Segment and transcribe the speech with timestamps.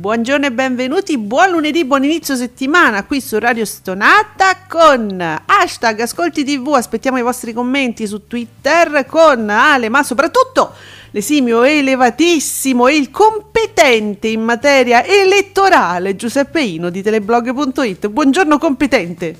[0.00, 6.42] Buongiorno e benvenuti, buon lunedì, buon inizio settimana qui su Radio Stonata con hashtag Ascolti
[6.42, 10.72] TV, aspettiamo i vostri commenti su Twitter con Ale, ma soprattutto
[11.10, 18.08] l'esimio elevatissimo e il competente in materia elettorale Giuseppe Ino di teleblog.it.
[18.08, 19.36] Buongiorno competente.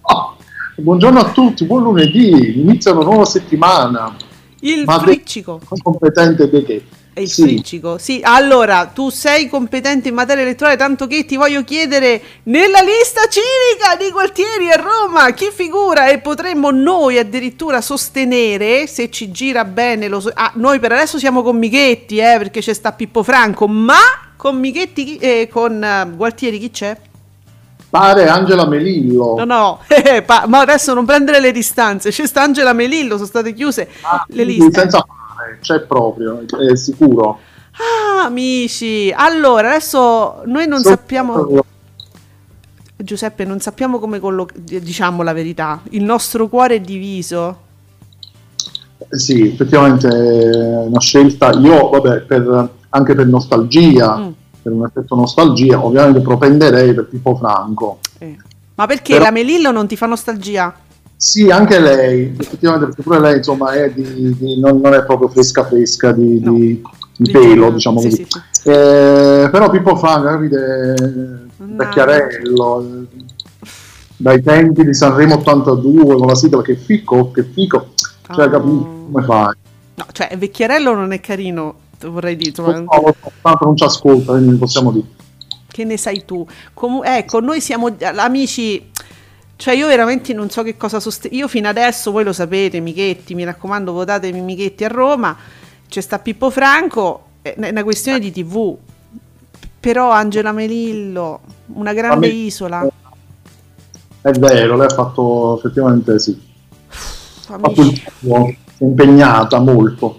[0.00, 0.36] Oh,
[0.76, 4.16] buongiorno a tutti, buon lunedì, inizia una nuova settimana.
[4.60, 5.60] Il Ma de- friccico.
[5.82, 6.82] competente di che?
[7.14, 7.42] È il Sì.
[7.42, 8.20] friccico, sì.
[8.22, 14.02] Allora, tu sei competente in materia elettorale, tanto che ti voglio chiedere nella lista civica
[14.02, 20.08] di Gualtieri a Roma chi figura e potremmo noi addirittura sostenere, se ci gira bene,
[20.08, 23.68] lo so- ah, noi per adesso siamo con Michetti, eh, perché c'è sta Pippo Franco,
[23.68, 23.98] ma
[24.36, 26.96] con Michetti chi- eh, con eh, Gualtieri chi c'è?
[27.90, 29.34] Pare Angela Melillo.
[29.36, 33.26] No, no, eh, pa- ma adesso non prendere le distanze, c'è sta Angela Melillo, sono
[33.26, 34.80] state chiuse Ah, le liste.
[34.80, 35.04] Senza
[35.60, 37.38] c'è proprio, è sicuro.
[37.72, 41.64] Ah, amici, allora adesso noi non Sono- sappiamo,
[42.96, 47.70] Giuseppe, non sappiamo come collocare, diciamo la verità, il nostro cuore è diviso.
[49.10, 51.50] Sì, effettivamente è una scelta.
[51.58, 54.28] Io, vabbè, per- anche per nostalgia, Mm.
[54.62, 57.98] per un effetto nostalgia, ovviamente propenderei per Pippo Franco.
[58.18, 58.36] Eh.
[58.76, 60.72] Ma perché Però- la Melillo non ti fa nostalgia?
[61.24, 65.28] Sì, anche lei, effettivamente, perché pure lei, insomma, è di, di- non, non è proprio
[65.28, 66.52] fresca fresca di, No.
[66.52, 66.82] di-
[67.30, 68.26] pelo, diciamo sì, così.
[68.28, 68.68] sì, sì.
[68.68, 71.76] Eh, però Pippo Franco, capite, No.
[71.76, 73.24] vecchiarello, eh,
[74.16, 77.90] dai tempi di Sanremo 82 con la sigla che fico, che fico,
[78.34, 78.50] cioè Ah.
[78.50, 79.54] capito come fai?
[79.94, 81.74] No, cioè Vecchiarello non è carino,
[82.06, 85.06] vorrei dire, No, so, tanto non ci ascolta, quindi possiamo dire.
[85.68, 86.44] che ne sai tu?
[86.74, 88.90] Comu- ecco, noi siamo amici,
[89.62, 91.40] cioè io veramente non so che cosa sostenere.
[91.40, 95.36] Io fino adesso, voi lo sapete, Michetti, mi raccomando, votatemi Michetti a Roma.
[95.88, 98.76] C'è sta Pippo Franco, è una questione di TV.
[99.78, 101.42] Però Angela Melillo,
[101.74, 102.88] una grande mi- isola.
[104.20, 106.42] È vero, lei ha fatto effettivamente sì,
[107.46, 108.02] Amici.
[108.26, 110.18] è impegnata molto.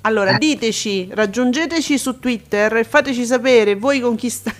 [0.00, 4.52] Allora, diteci, raggiungeteci su Twitter e fateci sapere voi con chi sta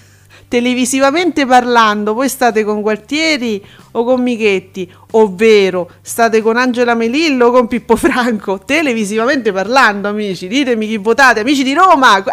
[0.51, 7.51] televisivamente parlando, voi state con Gualtieri o con Michetti, ovvero state con Angela Melillo o
[7.53, 12.25] con Pippo Franco, televisivamente parlando, amici, ditemi chi votate, amici di Roma,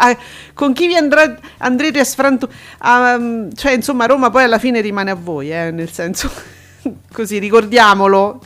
[0.56, 2.52] con chi vi andrà- andrete a sfrantare,
[3.54, 6.28] cioè insomma Roma poi alla fine rimane a voi, eh, nel senso,
[7.14, 8.42] così ricordiamolo.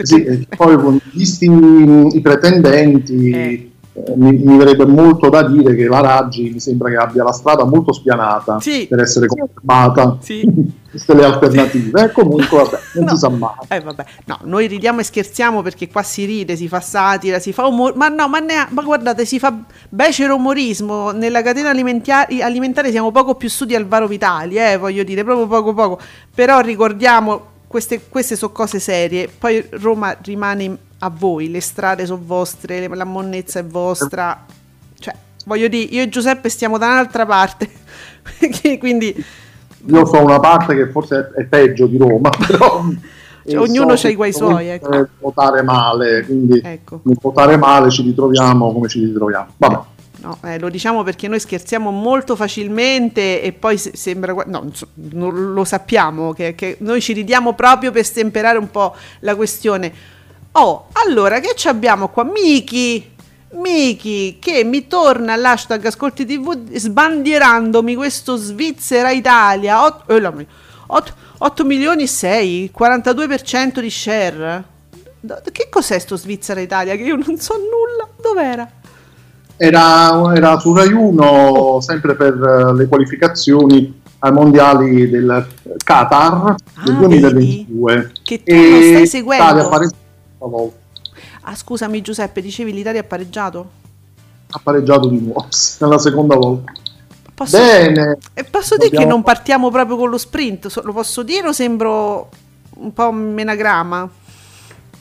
[0.00, 3.71] Sì, e poi con- visti i, i pretendenti, Eh.
[3.94, 7.32] Eh, mi, mi verrebbe molto da dire che la Raggi mi sembra che abbia la
[7.32, 8.86] strada molto spianata Sì.
[8.88, 10.16] per essere confermata.
[10.20, 10.42] Sì.
[10.92, 12.02] Queste le alternative.
[12.04, 13.10] E comunque, vabbè, non No.
[13.12, 13.50] si sa mai.
[13.68, 14.04] Eh, vabbè.
[14.26, 17.94] No, noi ridiamo e scherziamo perché qua si ride, si fa satira, si fa umor-
[17.96, 19.56] ma no, ma, ne- ma guardate, si fa
[19.88, 25.24] becero umorismo nella catena alimentare siamo poco più su di Alvaro Vitali, eh, voglio dire,
[25.24, 25.98] proprio poco poco.
[26.34, 29.28] Però ricordiamo queste, queste sono cose serie.
[29.38, 34.44] Poi Roma rimane a voi, le strade sono vostre, la monnezza è vostra.
[34.98, 35.14] Cioè,
[35.46, 37.68] voglio dire, io e Giuseppe stiamo da un'altra parte.
[38.78, 39.24] Quindi
[39.86, 42.84] Io so una parte che forse è, peggio di Roma, però.
[43.44, 45.08] Cioè, ognuno so c'ha i guai suoi, ecco.
[45.18, 47.00] Votare male, quindi Ecco.
[47.02, 49.48] votare male ci ritroviamo come ci ritroviamo.
[49.56, 49.80] Vabbè.
[50.20, 54.32] No, eh, lo diciamo perché noi scherziamo molto facilmente e poi se- sembra...
[54.46, 59.92] No, lo sappiamo, che, che noi ci ridiamo proprio per stemperare un po' la questione.
[60.52, 62.24] Oh, allora, che ci abbiamo qua?
[62.24, 63.10] Miki,
[63.52, 72.70] Miki, che mi torna all'hashtag Ascolti TV sbandierandomi questo Svizzera Italia, 8, milioni e 6,
[72.78, 74.64] 42% di share.
[75.52, 76.96] Che cos'è sto Svizzera Italia?
[76.96, 78.08] Che io non so nulla.
[78.20, 78.68] Dov'era?
[79.56, 85.46] Era, era su Rai 1 sempre per eh, le qualificazioni ai mondiali del
[85.84, 88.12] Qatar del Ah, 2022.
[88.22, 89.44] Che tu non stai seguendo.
[89.44, 89.68] l'Italia
[90.42, 90.76] stavolta.
[91.42, 93.70] Ah, scusami Giuseppe, dicevi l'Italia ha pareggiato?
[94.50, 95.46] Ha pareggiato di nuovo
[95.80, 96.72] nella seconda volta.
[97.34, 100.82] Posso, Bene, e posso dire che non partiamo proprio con lo sprint?
[100.84, 102.28] Lo posso dire o sembro
[102.76, 104.08] un po' menagrama?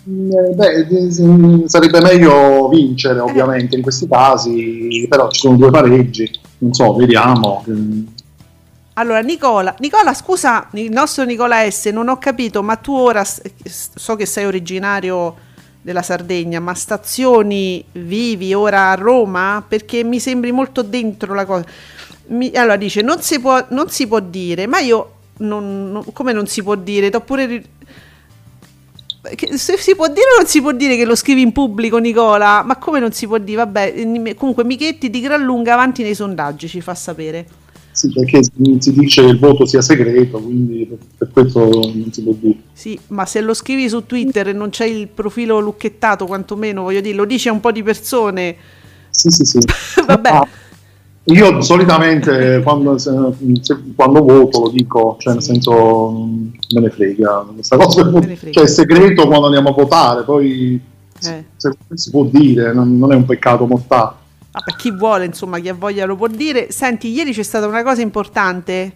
[0.04, 6.32] Eh, beh, eh, sarebbe meglio vincere ovviamente in questi casi, però ci sono due pareggi,
[6.60, 7.64] non so, vediamo.
[9.02, 14.16] Allora, Nicola, Nicola, scusa, il nostro Nicola S, non ho capito, ma tu ora so
[14.16, 15.36] che sei originario
[15.82, 19.66] della Sardegna, ma stazioni vivi ora a Roma?
[19.68, 21.66] Perché mi sembri molto dentro la cosa.
[22.28, 26.32] Mi, allora dice, non si, può, non si può dire, ma io non, non, come
[26.32, 27.10] non si può dire?
[27.10, 27.64] T'ho pure
[29.56, 32.64] se si può dire o non si può dire che lo scrivi in pubblico Nicola
[32.64, 36.68] ma come non si può dire vabbè comunque Michetti di gran lunga avanti nei sondaggi
[36.68, 37.46] ci fa sapere
[37.92, 42.34] sì perché si dice che il voto sia segreto quindi per questo non si può
[42.40, 46.84] dire sì ma se lo scrivi su Twitter e non c'è il profilo lucchettato quantomeno
[46.84, 48.56] voglio dire lo dice a un po' di persone
[49.10, 49.60] sì sì sì
[50.06, 50.48] vabbè ah
[51.26, 53.12] io solitamente quando, se,
[53.96, 58.52] quando, voto lo dico, cioè nel senso me ne frega questa cosa, frega.
[58.52, 60.82] cioè è segreto quando andiamo a votare, poi
[61.24, 61.46] eh.
[61.56, 64.16] se, si può dire, non, non, è un peccato mortale.
[64.52, 66.72] Ah, per chi vuole, insomma, chi ha voglia lo può dire.
[66.72, 68.94] Senti, ieri c'è stata una cosa importante,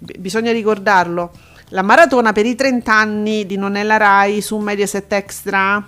[0.00, 1.30] B- bisogna ricordarlo.
[1.68, 5.86] La maratona per i 30 anni di Nonella Rai su Mediaset Extra.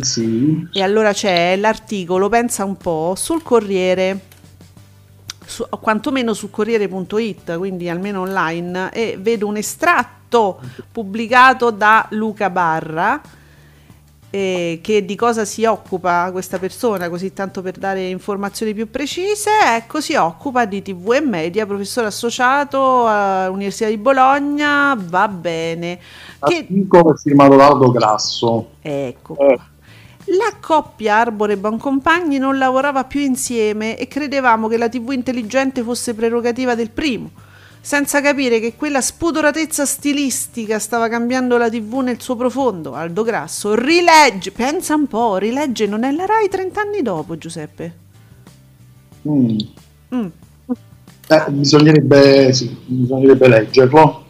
[0.00, 0.68] Sì.
[0.72, 4.28] E allora c'è l'articolo, pensa un po', sul Corriere
[5.50, 10.60] su, quantomeno su Corriere.it, quindi almeno online, e vedo un estratto
[10.90, 13.20] pubblicato da Luca Barra.
[14.32, 19.50] Eh, che di cosa si occupa questa persona, così tanto per dare informazioni più precise,
[19.74, 25.98] ecco, si occupa di TV e media, professore associato all'Università di Bologna, va bene.
[26.38, 26.58] Che...
[26.58, 28.68] è firmato da Aldo Grasso.
[28.80, 29.36] Ecco.
[29.36, 29.58] Eh
[30.30, 36.14] la coppia Arbore Boncompagni non lavorava più insieme e credevamo che la TV intelligente fosse
[36.14, 37.30] prerogativa del primo,
[37.80, 42.94] senza capire che quella spudoratezza stilistica stava cambiando la TV nel suo profondo.
[42.94, 47.94] Aldo Grasso rilegge, pensa un po', rilegge non è la Rai 30 anni dopo, Giuseppe.
[49.28, 49.58] Mm.
[50.14, 50.26] Mm.
[51.28, 54.26] Eh, bisognerebbe, sì, bisognerebbe leggerlo.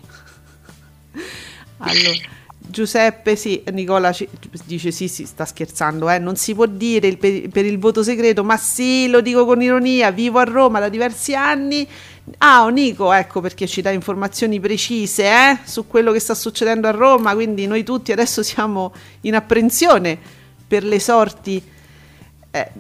[1.78, 2.28] Allora,
[2.70, 4.28] Giuseppe, sì, Nicola ci,
[4.64, 6.18] dice sì, sì, sta scherzando, eh?
[6.18, 10.10] non si può dire per, per, il voto segreto, ma sì, lo dico con ironia,
[10.10, 11.86] vivo a Roma da diversi anni.
[12.38, 15.58] Ah, Nico, ecco perché ci dà informazioni precise eh?
[15.64, 20.16] su quello che sta succedendo a Roma, quindi noi tutti adesso siamo in apprensione
[20.66, 21.62] per le sorti
[22.50, 22.70] eh,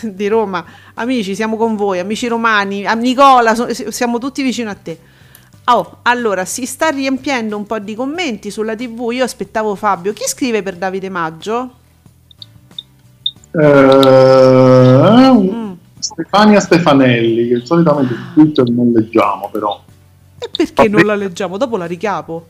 [0.00, 0.64] di Roma.
[0.94, 4.98] Amici, siamo con voi, amici romani, a Nicola, siamo tutti vicino a te.
[5.64, 9.10] Oh, allora si sta riempiendo un po' di commenti sulla TV.
[9.12, 10.12] Io aspettavo Fabio.
[10.12, 11.74] Chi scrive per Davide Maggio?
[13.52, 15.72] Uh, mm.
[15.98, 19.82] Stefania Stefanelli, che solitamente su Twitter non leggiamo, però.
[20.38, 21.56] E perché non la leggiamo?
[21.56, 22.46] Dopo la ricapo.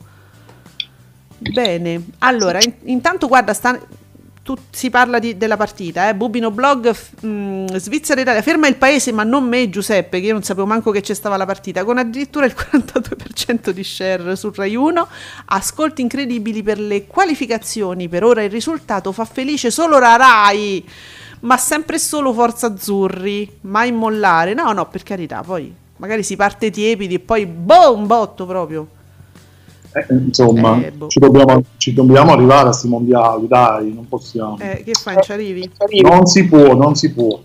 [1.37, 3.79] Bene, allora, in, intanto guarda, sta,
[4.53, 6.15] tu, si parla di, della partita, eh?
[6.15, 10.33] Bubino Blog, mh, mm, Svizzera Italia, ferma il paese ma non me Giuseppe, che io
[10.33, 14.51] non sapevo manco che c'è stava la partita, con addirittura il 42% di share su
[14.53, 15.07] Rai 1,
[15.45, 20.85] ascolti incredibili per le qualificazioni, per ora il risultato fa felice solo la Rai,
[21.41, 26.69] ma sempre solo Forza Azzurri, mai mollare, no no per carità, poi magari si parte
[26.71, 28.87] tiepidi e poi boom, botto proprio.
[29.93, 31.07] Eh, insomma, eh, boh.
[31.07, 34.57] ci, dobbiamo, ci, dobbiamo, arrivare a questi mondiali, dai, non possiamo.
[34.59, 35.69] Eh, che fai, ci arrivi?
[36.01, 37.39] Non si può, non si può.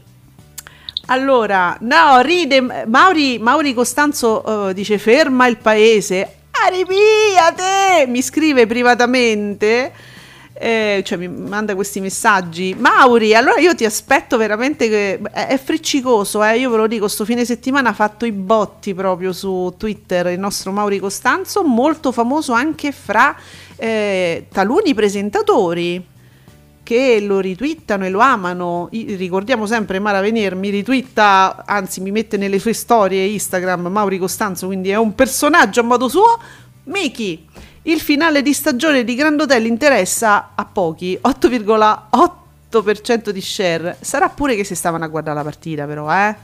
[1.07, 9.93] Allora, no, ride, Mauri, Mauri Costanzo uh, dice ferma il paese, arriviate, mi scrive privatamente
[10.59, 12.75] eh, cioè mi manda questi messaggi.
[12.79, 16.59] Mauri, allora io ti aspetto veramente che è friccicoso, eh?
[16.59, 20.39] io ve lo dico, sto fine settimana ha fatto i botti proprio su Twitter il
[20.39, 23.37] nostro Mauri Costanzo, molto famoso anche fra
[23.77, 26.15] eh, taluni presentatori
[26.83, 28.89] che lo ritwittano e lo amano.
[28.93, 34.19] I, ricordiamo sempre Mara Venier mi ritwitta, anzi mi mette nelle sue storie Instagram Mauri
[34.19, 36.39] Costanzo, quindi è un personaggio a modo suo.
[36.85, 37.45] Miki
[37.87, 43.97] il finale di stagione di Grand Hotel interessa a pochi, 8,8% di share.
[44.01, 46.35] Sarà pure che si stavano a guardare la partita, però, eh?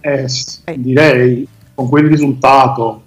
[0.00, 0.26] Eh,
[0.64, 0.80] eh.
[0.80, 3.04] direi, con quel risultato.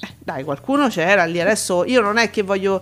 [0.00, 1.40] Eh, dai, qualcuno c'era lì.
[1.40, 2.80] Adesso io non è che voglio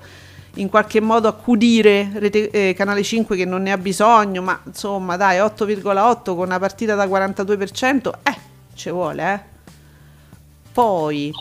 [0.54, 5.16] in qualche modo accudire Rete, eh, Canale 5 che non ne ha bisogno, ma insomma,
[5.16, 8.36] dai, 8,8 con una partita da 42%, eh,
[8.74, 9.40] ci vuole, eh.
[10.72, 11.32] Poi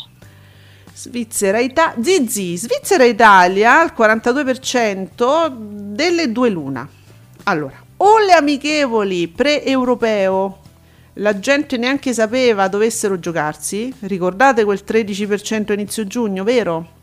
[1.00, 6.90] Svizzera Italia, Zizi, Svizzera Italia al 42% delle due luna.
[7.44, 10.58] Allora, o le amichevoli pre-europeo,
[11.14, 16.94] la gente neanche sapeva dovessero giocarsi, ricordate quel 13% inizio giugno, vero?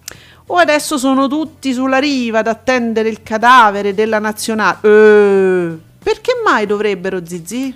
[0.47, 4.79] O adesso sono tutti sulla riva ad attendere il cadavere della nazionale?
[4.81, 7.73] Eh, perché mai dovrebbero Zizi?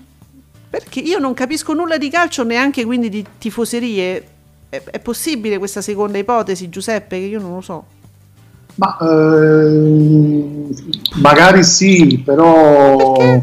[0.68, 4.30] Perché io non capisco nulla di calcio, neanche quindi di tifoserie.
[4.68, 7.84] È, è possibile questa seconda ipotesi, Giuseppe, che io non lo so.
[8.74, 10.68] Ma eh,
[11.16, 13.42] magari sì, però eh,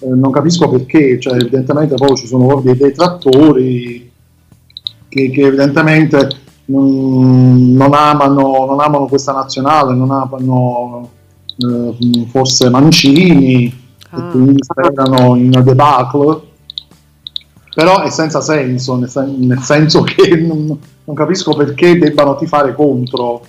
[0.00, 4.10] non capisco perché, cioè, evidentemente poi ci sono dei detrattori
[5.08, 6.28] che, che evidentemente
[6.64, 11.10] non, non, amano, non, amano, questa nazionale, non amano
[11.58, 13.72] eh, forse Mancini
[14.10, 14.18] ah.
[14.18, 16.50] e quindi sperano in una debacle
[17.74, 22.74] però è senza senso, nel, sen- nel senso che non, non, capisco perché debbano tifare
[22.74, 23.44] contro.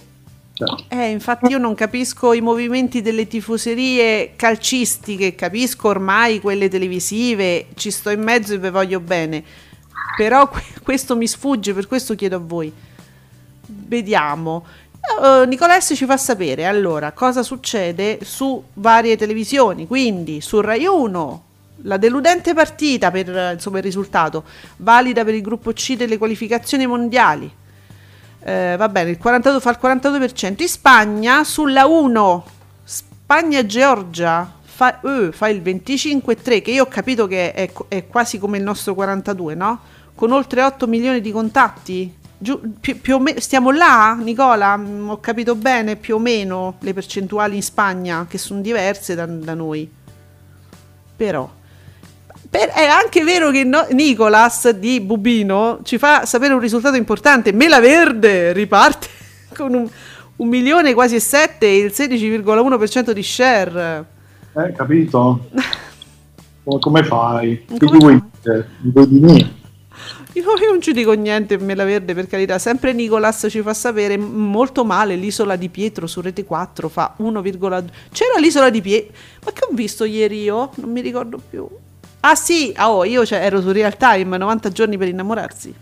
[0.53, 0.69] Cioè.
[0.89, 7.89] Eh, infatti io non capisco i movimenti delle tifoserie calcistiche, capisco ormai quelle televisive, ci
[7.89, 9.43] sto in mezzo e vi voglio bene,
[10.15, 10.49] però
[10.83, 12.71] questo mi sfugge, per questo chiedo a voi.
[13.65, 14.63] Vediamo.
[15.19, 21.43] Uh, Nicolesse ci fa sapere allora cosa succede su varie televisioni, quindi su Rai 1,
[21.83, 24.43] la deludente partita per insomma, il risultato,
[24.77, 27.51] valida per il gruppo C delle qualificazioni mondiali.
[28.45, 30.61] Eh, va bene, il 42 fa il 42%.
[30.61, 32.45] In Spagna sulla 1,
[32.83, 38.57] Spagna-Georgia fa, uh, fa il 25,3, che io ho capito che è, è, quasi come
[38.57, 39.79] il nostro 42, no?
[40.15, 42.21] Con oltre 8 milioni di contatti.
[42.37, 44.75] Giù, più, più meno, stiamo là, Nicola?
[44.75, 49.25] Mm, ho capito bene più o meno le percentuali in Spagna, che sono diverse da,
[49.25, 49.89] da noi.
[51.15, 51.49] Però
[52.53, 57.51] per, è anche vero che no, Nicolas di Bubino ci fa sapere un risultato importante.
[57.51, 59.07] Mela Verde riparte
[59.57, 59.89] con un,
[60.35, 64.05] un milione quasi e sette e il 16,1% di share.
[64.55, 65.49] Eh, capito?
[66.79, 67.65] come, fai?
[67.65, 68.69] Come che vuoi dire?
[68.81, 69.61] Vuoi di me?
[70.33, 74.15] Io, io non ci dico niente Mela Verde per carità, sempre Nicolas ci fa sapere
[74.15, 79.13] molto male l'isola di Pietro su Rete 4 fa 1,2 c'era l'isola di Pietro
[79.45, 80.71] ma che ho visto ieri io?
[80.75, 81.67] non mi ricordo più
[82.25, 85.75] Ah sì, oh, io cioè, ero su Real Time, 90 giorni per innamorarsi.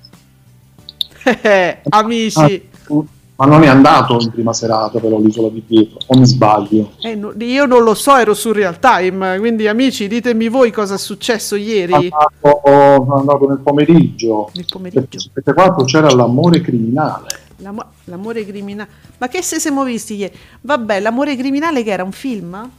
[1.89, 2.69] Amici.
[2.89, 3.03] Ah,
[3.35, 6.93] ma non è andato in prima serata però l'isola di Pietro, o mi sbaglio?
[7.01, 10.95] Eh, no, io non lo so, ero su Real Time, quindi amici ditemi voi cosa
[10.95, 12.09] è successo ieri.
[12.41, 14.49] Sono andato, nel pomeriggio.
[14.55, 15.19] Nel pomeriggio.
[15.31, 17.39] Perché qua c'era l'amore criminale.
[17.57, 18.89] L'amo- l'amore criminale.
[19.19, 20.35] Ma che se siamo visti ieri?
[20.61, 22.69] Vabbè, l'amore criminale che era un film?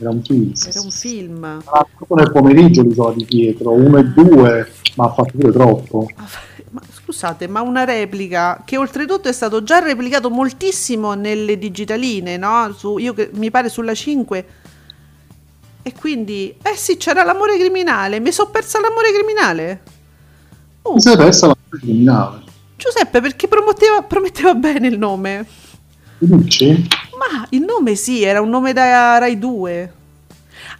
[0.00, 0.52] Era un film.
[0.66, 1.44] Era un film.
[1.44, 6.08] Ah, nel pomeriggio l'isola di Pietro, uno e due, ma ha fatto pure troppo.
[6.16, 6.26] Ah,
[6.70, 12.72] ma, scusate, ma una replica che oltretutto è stato già replicato moltissimo nelle digitaline, no?
[12.74, 14.46] Su, io mi pare sulla 5.
[15.82, 18.20] E quindi, eh sì, c'era l'amore criminale.
[18.20, 19.82] Mi sono persa l'amore criminale.
[20.82, 20.94] Uh.
[20.94, 22.42] Mi sei persa l'amore criminale.
[22.76, 25.46] Giuseppe, perché prometteva, prometteva bene il nome.
[26.22, 26.86] Dici?
[27.18, 29.92] Ma il nome sì, era un nome da Rai 2.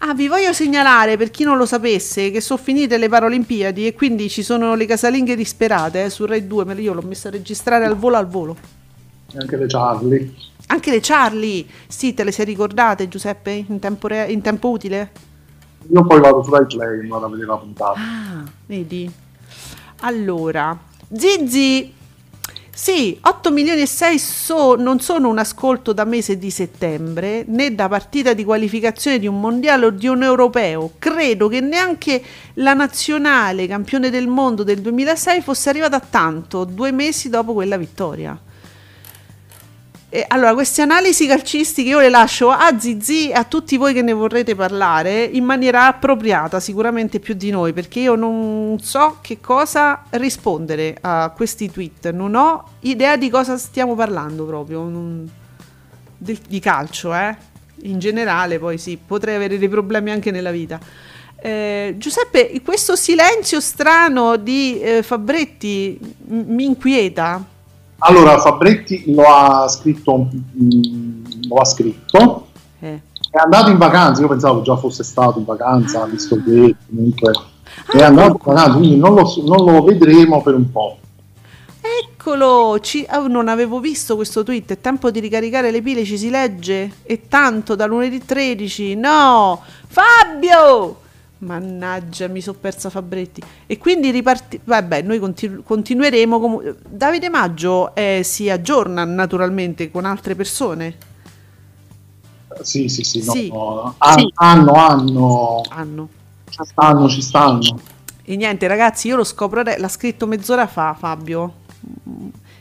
[0.00, 3.94] Ah, vi voglio segnalare per chi non lo sapesse che sono finite le Paralimpiadi e
[3.94, 7.30] quindi ci sono le casalinghe disperate eh, su Rai 2, ma io l'ho messa a
[7.30, 8.56] registrare al volo al volo.
[9.32, 10.34] E anche le Charlie.
[10.66, 15.10] Anche le Charlie, sì, te le sei ricordate Giuseppe in tempo, re- in tempo utile?
[15.90, 17.98] Io poi vado su Rai Play, non a vedere la puntata.
[17.98, 19.10] Ah, vedi.
[20.00, 20.78] Allora,
[21.12, 21.94] Zizi
[22.82, 27.74] sì, 8 milioni e 6 so, non sono un ascolto da mese di settembre, né
[27.74, 30.92] da partita di qualificazione di un mondiale o di un europeo.
[30.98, 32.22] Credo che neanche
[32.54, 37.76] la nazionale campione del mondo del 2006 fosse arrivata a tanto, due mesi dopo quella
[37.76, 38.40] vittoria.
[40.12, 44.02] Eh, allora, queste analisi calcistiche io le lascio a Zizi e a tutti voi che
[44.02, 49.40] ne vorrete parlare in maniera appropriata, sicuramente più di noi, perché io non so che
[49.40, 55.30] cosa rispondere a questi tweet, non ho idea di cosa stiamo parlando proprio, non,
[56.18, 57.36] del, di calcio, eh?
[57.82, 60.80] In generale, poi sì, potrei avere dei problemi anche nella vita.
[61.36, 67.58] Eh, Giuseppe, questo silenzio strano di eh, Fabretti m- mi inquieta
[68.00, 72.46] allora, Fabretti lo ha scritto, mh, lo ha scritto
[72.80, 73.00] eh.
[73.30, 76.06] è andato in vacanza, io pensavo già fosse stato in vacanza, ah.
[76.06, 80.54] visto che comunque ah, è andato in vacanza, quindi non lo, non lo vedremo per
[80.54, 80.98] un po'.
[81.80, 86.18] Eccolo, ci, oh, non avevo visto questo tweet, è tempo di ricaricare le pile, ci
[86.18, 91.08] si legge, è tanto da lunedì 13, no, Fabio!
[91.40, 93.42] Mannaggia, mi sono persa Fabretti.
[93.66, 94.60] E quindi riparti...
[94.62, 96.40] Vabbè, noi continu- continueremo.
[96.40, 100.96] Com- Davide Maggio eh, si aggiorna naturalmente con altre persone.
[102.62, 103.24] Sì, sì, sì.
[103.24, 103.48] No, sì.
[103.48, 103.94] No.
[103.98, 104.30] An- sì.
[104.34, 105.62] Anno, anno.
[105.70, 106.08] Anno.
[106.48, 107.80] Ci stanno, ci stanno.
[108.22, 109.80] E niente, ragazzi, io lo scopro adesso.
[109.80, 111.54] L'ha scritto mezz'ora fa Fabio.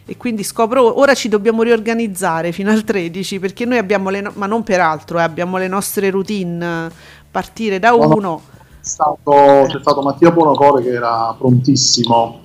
[0.06, 4.32] e quindi scopro ora ci dobbiamo riorganizzare fino al 13 perché noi abbiamo le no-
[4.36, 6.90] ma non per altro, eh, abbiamo le nostre routine,
[7.30, 8.16] partire da No, no.
[8.16, 8.42] uno.
[8.82, 12.42] Stato- c'è stato Mattia Buonocore che era prontissimo.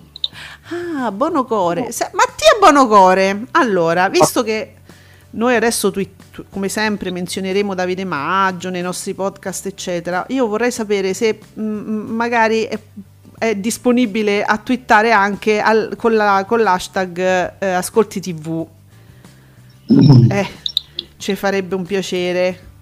[0.98, 1.92] Ah, Bonocore.
[1.92, 3.46] Se- Mattia Bonocore.
[3.52, 4.74] Allora, visto che
[5.30, 6.06] noi adesso tu-
[6.50, 12.62] come sempre menzioneremo Davide Maggio nei nostri podcast, eccetera, io vorrei sapere se mm, magari
[12.64, 12.78] è,
[13.38, 17.18] è disponibile a twittare anche al- con, la- con l'hashtag
[17.58, 18.66] eh, Ascolti TV.
[20.30, 20.48] Eh,
[21.18, 22.72] ci farebbe un piacere.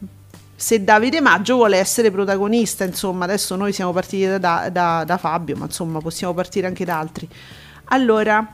[0.63, 5.57] Se Davide Maggio vuole essere protagonista, insomma, adesso noi siamo partiti da, da- da Fabio,
[5.57, 7.29] ma insomma possiamo partire anche da altri.
[7.87, 8.49] Allora,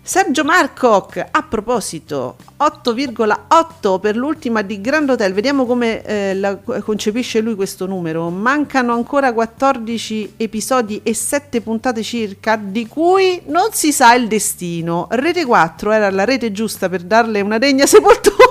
[0.00, 7.40] Sergio Marcoc, a proposito, 8,8 per l'ultima di Grand Hotel, vediamo come eh, la- concepisce
[7.40, 8.30] lui questo numero.
[8.30, 15.08] Mancano ancora 14 episodi e 7 puntate circa, di cui non si sa il destino.
[15.10, 18.43] Rete 4 era la rete giusta per darle una degna sepoltura.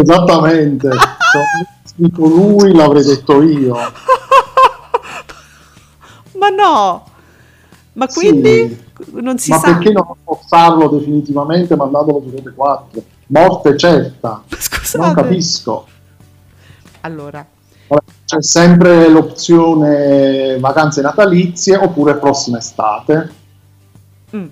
[0.00, 0.88] Esattamente.
[1.84, 3.76] Scritto lui l'avrei detto io.
[6.38, 7.06] Ma no!
[7.94, 8.18] Ma Sì.
[8.20, 9.72] quindi non si Ma sa.
[9.72, 13.02] perché non forzarlo definitivamente mandandolo su Rete 4?
[13.28, 14.42] Morte certa.
[14.56, 15.04] Scusate.
[15.04, 15.86] Non capisco.
[17.00, 17.44] Allora,
[18.24, 23.32] C'è sempre l'opzione vacanze natalizie oppure prossima estate.
[24.36, 24.46] mm.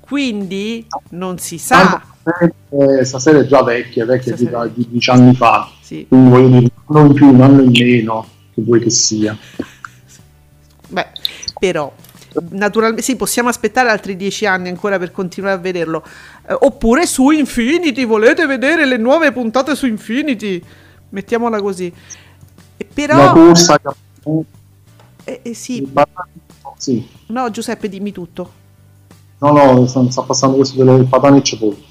[0.00, 2.02] quindi non si sa.
[2.28, 5.70] Tanto, eh, stasera è già vecchia, vecchia di, di 10 anni fa.
[5.80, 6.06] Sì.
[6.08, 9.36] Quindi voglio dire, un anno in più, un anno in meno, che vuoi che sia.
[10.88, 11.06] Beh,
[11.58, 11.92] però,
[12.50, 16.04] naturalmente sì, possiamo aspettare altri dieci anni ancora per continuare a vederlo.
[16.46, 20.62] Eh, oppure su Infinity, volete vedere le nuove puntate su Infinity?
[21.10, 21.92] Mettiamola così.
[22.76, 23.80] E La però, corsa
[25.24, 25.86] eh, eh, sì,
[26.76, 27.06] sì.
[27.26, 28.52] no, Giuseppe, dimmi tutto.
[29.40, 31.87] No, no, sta, sta passando questo delle patane e cipolle.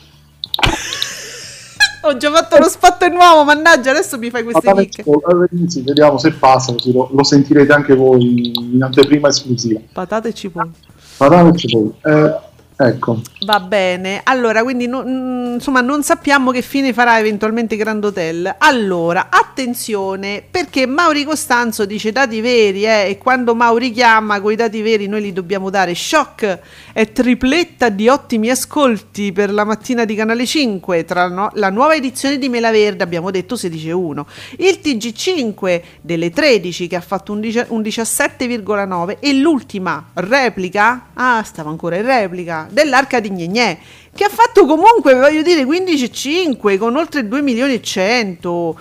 [2.08, 6.18] Ho già fatto lo spot nuovo, mannaggia, adesso mi fai queste e eh, sì, vediamo
[6.18, 9.82] se passa, così lo, lo sentirete anche voi in anteprima esclusiva.
[9.92, 10.70] Patate e cipolle.
[11.18, 11.92] Patane e cipolle.
[12.06, 12.40] Eh,
[12.78, 18.04] ecco, Va bene, allora quindi no- mm, insomma non sappiamo che fine farà eventualmente Grand
[18.04, 18.56] Hotel.
[18.58, 24.56] Allora, attenzione perché Mauri Costanzo dice dati veri eh, e quando Mauri chiama con i
[24.56, 25.94] dati veri noi li dobbiamo dare.
[25.94, 26.60] Shock
[26.94, 31.96] è tripletta di ottimi ascolti per la mattina di Canale 5 tra no- la nuova
[31.96, 34.26] edizione di Mela Verde, abbiamo detto 16.1,
[34.58, 41.70] il TG5 delle 13 che ha fatto un, un 17,9 e l'ultima replica, ah stava
[41.70, 43.78] ancora in replica, dell'Arca di Gnegnè
[44.18, 48.76] che ha fatto comunque, voglio dire, 15,5 con oltre 2 milioni e 100.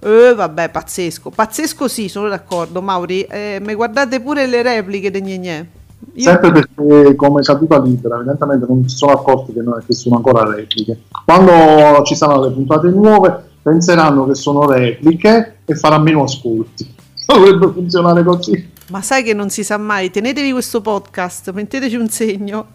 [0.00, 3.22] Eh, vabbè, pazzesco, pazzesco sì, sono d'accordo, Mauri.
[3.22, 5.66] Eh, mi guardate pure le repliche di Gnegnè.
[6.14, 10.16] Io- sempre perché come caduta libera, evidentemente non si sono accorti che, non, che sono
[10.16, 11.02] ancora repliche.
[11.24, 16.92] Quando ci saranno le puntate nuove, penseranno che sono repliche e faranno meno ascolti.
[17.24, 18.70] Dovrebbe funzionare così.
[18.88, 22.66] Ma sai che non si sa mai, tenetevi questo podcast, metteteci un segno.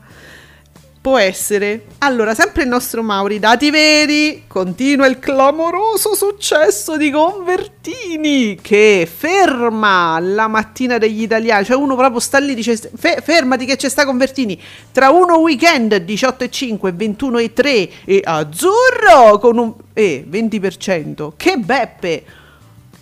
[1.00, 1.86] Può essere.
[2.00, 10.20] Allora, sempre il nostro Mauri, dati veri, continua il clamoroso successo di Convertini che ferma
[10.20, 14.04] la mattina degli italiani, cioè uno proprio sta lì dice "Fe- fermati che c'è sta
[14.04, 20.26] Convertini, tra uno weekend 18 e 5, 21 e 3 e azzurro con un eh,
[20.30, 21.32] 20%.
[21.38, 22.24] Che beppe.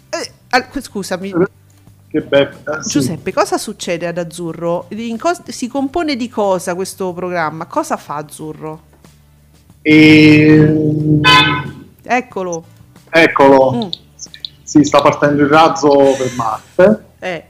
[0.10, 1.34] Eh, al- scusami,
[2.15, 2.49] Che bello.
[2.49, 2.89] eh, sì.
[2.91, 4.88] Giuseppe, cosa succede ad Azzurro?
[5.19, 7.65] Cos- si compone di cosa questo programma?
[7.65, 8.82] Cosa fa Azzurro?
[9.82, 11.19] E...
[12.04, 12.63] Eccolo.
[13.10, 13.89] Eccolo, Mm.
[14.63, 17.04] sì, sta partendo il razzo per Marte.
[17.19, 17.43] Eh,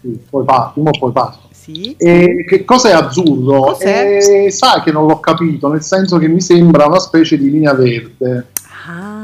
[0.00, 1.38] Sì, poi va, prima o poi va.
[1.52, 1.94] sì.
[1.96, 3.60] E che cos'è azzurro?
[3.72, 4.16] Cos'è?
[4.46, 7.72] Eh, sai che non l'ho capito, nel senso che mi sembra una specie di linea
[7.74, 8.48] verde.
[8.88, 9.15] Ah.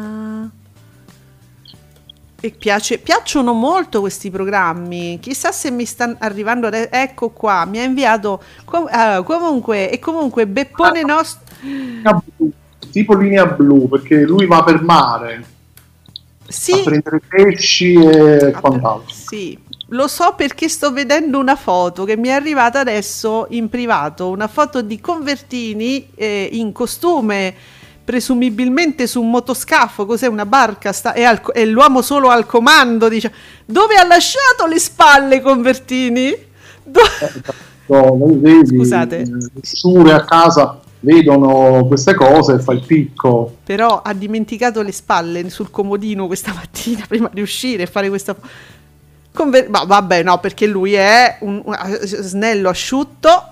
[2.45, 5.19] E piace, piacciono molto questi programmi.
[5.21, 6.67] Chissà se mi stanno arrivando.
[6.67, 8.43] ade- ecco qua, mi ha inviato.
[8.65, 11.45] com- ah, comunque, e comunque, Beppone nostro.
[11.61, 12.53] Linea blu,
[12.91, 15.51] tipo linea blu, perché lui va per mare
[16.49, 19.15] Sì, a prendere pesci e Ah, quant'altro.
[19.15, 24.31] Sì, lo so perché sto vedendo una foto che mi è arrivata adesso in privato,
[24.31, 27.55] una foto di Convertini eh, in costume,
[28.05, 33.09] presumibilmente su un motoscafo, cos'è una barca, sta, è, al- è l'uomo solo al comando,
[33.09, 33.33] dice,
[33.65, 36.35] dove ha lasciato le spalle Convertini?
[36.85, 37.01] Do-
[37.87, 39.19] No, voi vedi, Scusate.
[39.21, 43.57] eh, le sciure a casa vedono queste cose e fa il picco.
[43.65, 48.35] Però ha dimenticato le spalle sul comodino questa mattina prima di uscire e fare questa...
[49.35, 53.49] Conver- ma vabbè, no, perché lui è un, un- snello asciutto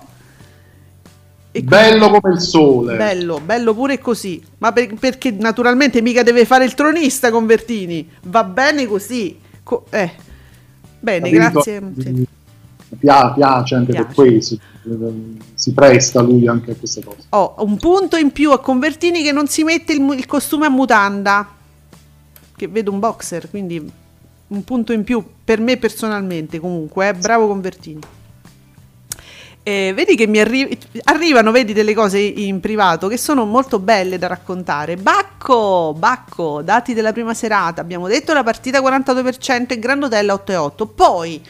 [1.59, 2.95] bello come il sole.
[2.95, 4.41] Bello, bello pure così.
[4.59, 8.07] Ma per, perché naturalmente mica deve fare il tronista con Vertini.
[8.23, 9.37] Va bene così.
[9.63, 10.11] Co- eh.
[10.99, 11.81] Bene, grazie.
[11.97, 12.27] Sì.
[12.99, 14.05] Pia- piace anche piace.
[14.05, 14.57] per questo.
[15.55, 17.23] Si presta lui anche a queste cose.
[17.29, 20.67] Ho oh, un punto in più a Convertini che non si mette il, il costume
[20.67, 21.47] a mutanda.
[22.55, 23.91] Che vedo un boxer, quindi
[24.47, 27.09] un punto in più per me personalmente comunque.
[27.09, 27.13] Eh.
[27.13, 27.99] Bravo Convertini.
[29.63, 34.17] Eh, vedi che mi arri- arrivano, vedi, delle cose in privato che sono molto belle
[34.17, 34.95] da raccontare.
[34.95, 37.79] Bacco, Bacco, dati della prima serata.
[37.79, 40.87] Abbiamo detto la partita 42% e Grand Hotel 8,8.
[40.95, 41.41] Poi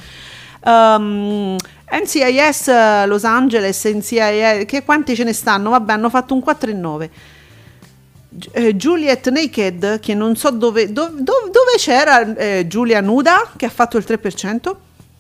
[0.66, 1.56] um,
[1.90, 5.70] NCIS Los Angeles, NCIS, che quanti ce ne stanno?
[5.70, 7.10] Vabbè, hanno fatto un 4,9.
[8.52, 13.70] Eh, Juliet Naked, che non so dove, dove, dove c'era eh, Giulia Nuda, che ha
[13.70, 14.76] fatto il 3%.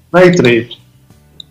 [0.10, 0.67] Rai 3.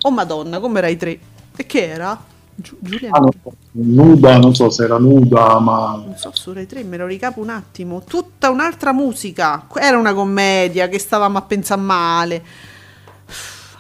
[0.03, 1.19] Oh madonna, come Rai 3?
[1.61, 2.19] E che era?
[2.55, 3.29] Gi- Giulia ah,
[3.73, 6.03] nuda, non so se era nuda, ma...
[6.03, 8.03] Non so, su Rai 3 me lo ricapo un attimo.
[8.03, 9.67] Tutta un'altra musica.
[9.75, 12.43] Era una commedia che stavamo a pensare male.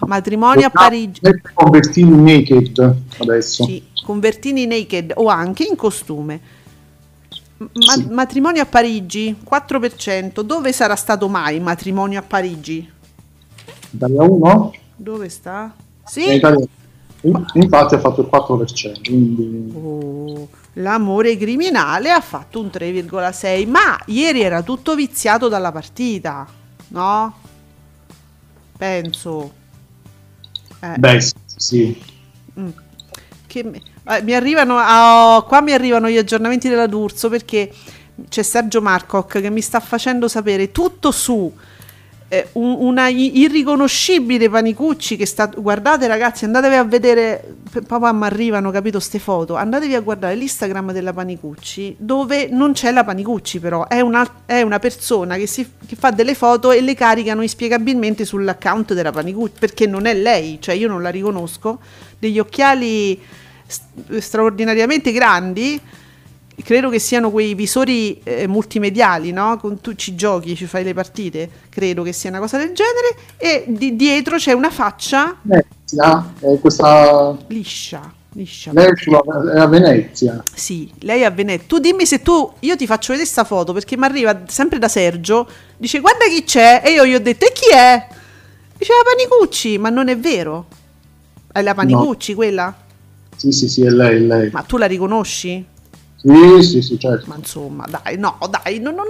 [0.00, 1.20] Matrimonio a Parigi.
[1.54, 3.64] Convertini naked adesso.
[3.64, 6.40] Sì, convertini naked o anche in costume.
[7.56, 8.08] Ma- sì.
[8.10, 10.42] Matrimonio a Parigi, 4%.
[10.42, 12.86] Dove sarà stato mai matrimonio a Parigi?
[13.92, 14.74] Italia 1?
[14.96, 15.74] Dove sta?
[16.04, 16.38] Sì.
[17.22, 19.02] Infatti ha fatto il 4%.
[19.02, 19.72] Quindi...
[19.74, 26.46] Oh, l'amore criminale ha fatto un 3,6%, ma ieri era tutto viziato dalla partita,
[26.88, 27.34] no?
[28.76, 29.52] Penso.
[30.80, 30.96] Eh.
[30.96, 31.20] Beh,
[31.56, 32.02] sì.
[32.58, 32.68] Mm.
[33.46, 37.70] Che, eh, mi arrivano, oh, qua mi arrivano gli aggiornamenti della D'Urso perché
[38.28, 41.52] c'è Sergio Marcoc che mi sta facendo sapere tutto su
[42.32, 48.70] eh, un, una irriconoscibile Panicucci che sta guardate ragazzi andatevi a vedere papà mi arrivano
[48.70, 53.88] capito ste foto andatevi a guardare l'Instagram della Panicucci dove non c'è la Panicucci però
[53.88, 58.24] è una, è una persona che, si, che fa delle foto e le caricano inspiegabilmente
[58.24, 61.80] sull'account della Panicucci perché non è lei cioè io non la riconosco
[62.16, 63.20] degli occhiali
[63.66, 65.80] st- straordinariamente grandi
[66.62, 69.58] credo che siano quei visori eh, multimediali, no?
[69.58, 73.16] Con tu ci giochi, ci fai le partite, credo che sia una cosa del genere,
[73.36, 75.36] e di- dietro c'è una faccia...
[75.42, 77.36] Venezia, è questa...
[77.48, 78.12] Liscia.
[78.32, 78.70] Liscia.
[78.72, 78.86] Lei
[79.52, 80.42] è a Venezia.
[80.54, 81.66] Sì, lei è a Venezia.
[81.66, 84.88] Tu dimmi se tu, io ti faccio vedere questa foto perché mi arriva sempre da
[84.88, 88.06] Sergio, dice guarda chi c'è e io gli ho detto e chi è?
[88.76, 90.66] Dice la Panicucci, ma non è vero.
[91.50, 92.36] È la Panicucci no.
[92.36, 92.76] quella?
[93.34, 94.50] Sì, sì, sì, è lei, è lei.
[94.52, 95.64] Ma tu la riconosci?
[96.22, 97.26] Sì, sì, sì, certo.
[97.28, 98.94] Ma insomma, dai, no, dai, non...
[98.96, 99.04] non...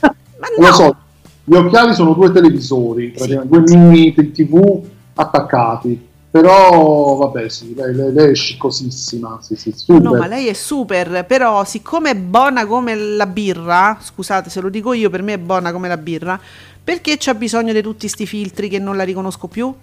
[0.00, 0.66] Ma no.
[0.66, 0.96] Lo so,
[1.44, 3.40] gli occhiali sono due televisori, sì.
[3.44, 4.82] due mini TV
[5.14, 6.08] attaccati.
[6.30, 9.40] Però vabbè, sì, lei, lei, lei è scicosissima.
[9.42, 11.24] Sì, sì, no, ma lei è super.
[11.26, 15.38] Però, siccome è buona come la birra, scusate se lo dico io, per me è
[15.38, 16.38] buona come la birra,
[16.82, 19.74] perché c'ha bisogno di tutti questi filtri che non la riconosco più?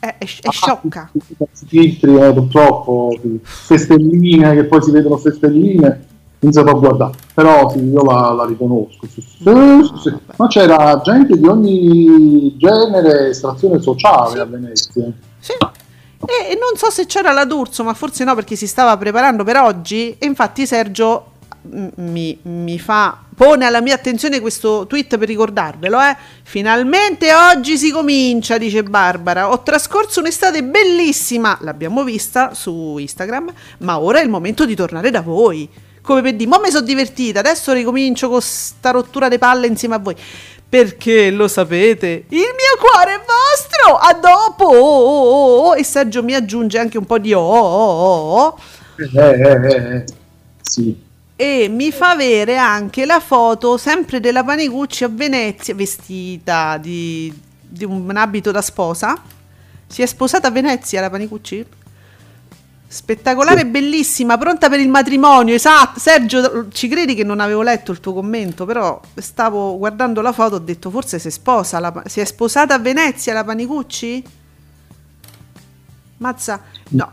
[0.00, 1.10] È, è, è ah, sciocca.
[1.66, 6.06] Filtri, eh, purtroppo, queste stelline che poi si vedono queste stelline,
[6.40, 7.12] iniziato a guardare.
[7.34, 9.06] Però sì, io la, la riconosco.
[9.08, 15.10] Sì, sì, Ma c'era gente di ogni genere, estrazione sociale a Venezia.
[15.38, 15.52] Sì.
[16.20, 19.56] E non so se c'era la D'Urso, ma forse no perché si stava preparando per
[19.56, 20.16] oggi.
[20.18, 21.36] E infatti Sergio
[21.96, 26.00] mi, mi, fa, pone alla mia attenzione questo tweet per ricordarvelo.
[26.00, 26.16] Eh.
[26.42, 29.50] Finalmente oggi si comincia, dice Barbara.
[29.50, 35.10] Ho trascorso un'estate bellissima, l'abbiamo vista su Instagram, ma ora è il momento di tornare
[35.10, 35.68] da voi.
[36.00, 39.94] Come per dire, ma mi sono divertita, adesso ricomincio con sta rottura di palle insieme
[39.96, 40.16] a voi.
[40.68, 43.96] Perché lo sapete, il mio cuore è vostro.
[43.96, 45.74] A dopo.
[45.74, 48.58] E Sergio mi aggiunge anche un po' di oh.
[48.96, 50.04] Eh, eh, eh,
[50.60, 51.06] sì
[51.40, 57.84] e mi fa avere anche la foto sempre della Panicucci a Venezia vestita di, di,
[57.84, 59.22] un abito da sposa.
[59.86, 61.64] Si è sposata a Venezia la Panicucci?
[62.88, 63.66] Spettacolare, sì.
[63.66, 65.54] bellissima, pronta per il matrimonio.
[65.54, 70.32] Esatto, Sergio, ci credi che non avevo letto il tuo commento, però stavo guardando la
[70.32, 74.24] foto, ho detto forse si sposa, la, si è sposata a Venezia la Panicucci?
[76.16, 77.12] Mazza, no,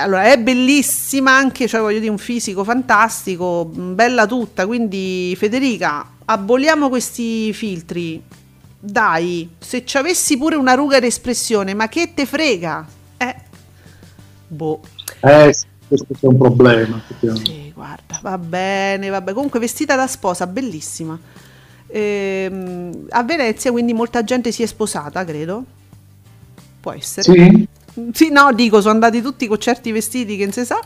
[0.00, 6.88] allora è bellissima anche, cioè voglio dire, un fisico fantastico, bella tutta, quindi Federica, aboliamo
[6.88, 8.22] questi filtri.
[8.82, 12.86] Dai, se ci avessi pure una ruga d'espressione, ma che te frega?
[13.18, 13.36] Eh,
[14.48, 14.80] boh.
[15.20, 15.54] Eh,
[15.86, 17.02] questo è un problema.
[17.20, 19.34] Sì, guarda, va bene, va bene.
[19.34, 21.18] Comunque vestita da sposa, bellissima.
[21.88, 25.64] Ehm, a Venezia quindi molta gente si è sposata, credo.
[26.80, 27.32] Può essere.
[27.32, 27.68] Sì.
[28.12, 30.80] Sì, no, dico, sono andati tutti con certi vestiti che non si sa.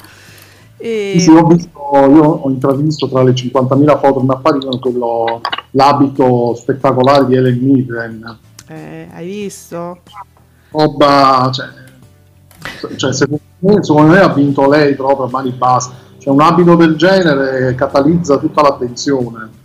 [0.77, 1.17] E...
[1.19, 6.55] Sì, ho visto, io ho intravisto tra le 50.000 foto che mi apparivano quello, l'abito
[6.55, 8.39] spettacolare di Ellen Mirren.
[8.69, 9.99] Eh, hai visto?
[10.71, 11.69] Roba, cioè,
[12.97, 15.91] cioè secondo, me, secondo, me, ha vinto lei proprio a mani basse.
[16.19, 19.63] Cioè, un abito del genere catalizza tutta l'attenzione.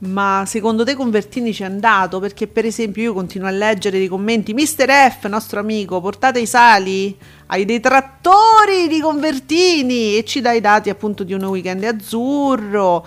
[0.00, 2.20] Ma secondo te Convertini ci è andato?
[2.20, 6.46] Perché per esempio io continuo a leggere dei commenti Mister F, nostro amico, portate i
[6.46, 13.04] sali ai detrattori di Convertini e ci dai i dati appunto di un weekend azzurro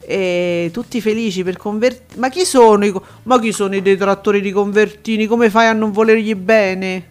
[0.00, 2.18] e tutti felici per Convertini.
[2.18, 5.26] Ma chi sono i, ma chi sono i detrattori di Convertini?
[5.26, 7.09] Come fai a non volergli bene?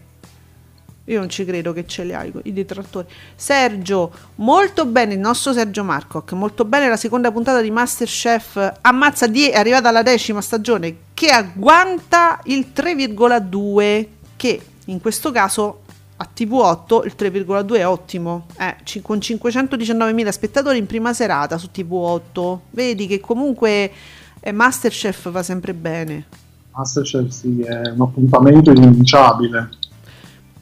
[1.10, 3.06] Io non ci credo che ce li hai i detrattori.
[3.34, 8.74] Sergio, molto bene, il nostro Sergio Marcoc, molto bene la seconda puntata di Masterchef.
[8.80, 15.80] Ammazza, die, è arrivata alla decima stagione, che agguanta il 3,2, che in questo caso
[16.16, 22.58] a TV8 il 3,2 è ottimo, eh, con 519.000 spettatori in prima serata su TV8.
[22.70, 23.90] Vedi che comunque
[24.38, 26.26] eh, Masterchef va sempre bene.
[26.70, 29.79] Masterchef sì, è un appuntamento irrinunciabile.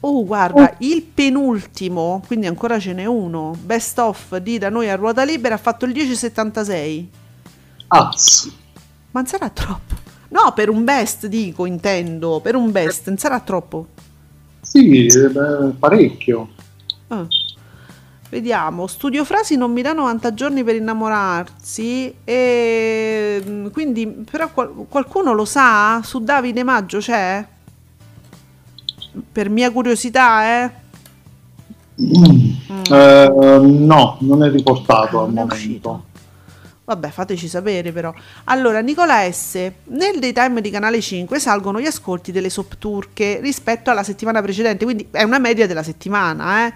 [0.01, 0.75] Oh, guarda, oh.
[0.79, 5.55] il penultimo, quindi ancora ce n'è uno, Best of di Da Noi a Ruota Libera,
[5.55, 7.05] ha fatto il 10,76.
[7.87, 8.51] Ah, sì.
[9.11, 9.95] Ma non sarà troppo?
[10.29, 13.87] No, per un best dico, intendo, per un best, non sarà troppo?
[14.61, 16.49] Sì, beh, parecchio.
[17.07, 17.25] Ah.
[18.29, 24.85] Vediamo, Studio Frasi non mi dà 90 giorni per innamorarsi e mm, quindi però qual-
[24.87, 25.99] qualcuno lo sa?
[26.03, 27.43] Su Davide Maggio c'è?
[29.31, 30.71] Per mia curiosità, eh?
[32.01, 32.49] Mm.
[32.71, 32.93] Mm.
[32.93, 35.53] Eh, no, non è riportato ah, al momento.
[35.53, 36.03] Uscito.
[36.89, 38.11] Vabbè, fateci sapere però.
[38.45, 39.71] Allora, Nicola S.
[39.85, 44.85] Nel daytime di Canale 5 salgono gli ascolti delle sop turche rispetto alla settimana precedente,
[44.85, 46.73] quindi è una media della settimana, eh?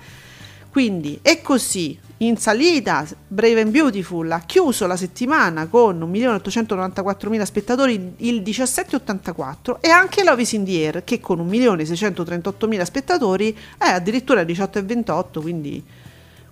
[0.70, 8.14] Quindi è così, in salita Brave and Beautiful ha chiuso la settimana con 1.894.000 spettatori
[8.18, 14.44] il 17,84 e anche Love is in the Air che con 1.638.000 spettatori è addirittura
[14.44, 15.84] 18,28 quindi,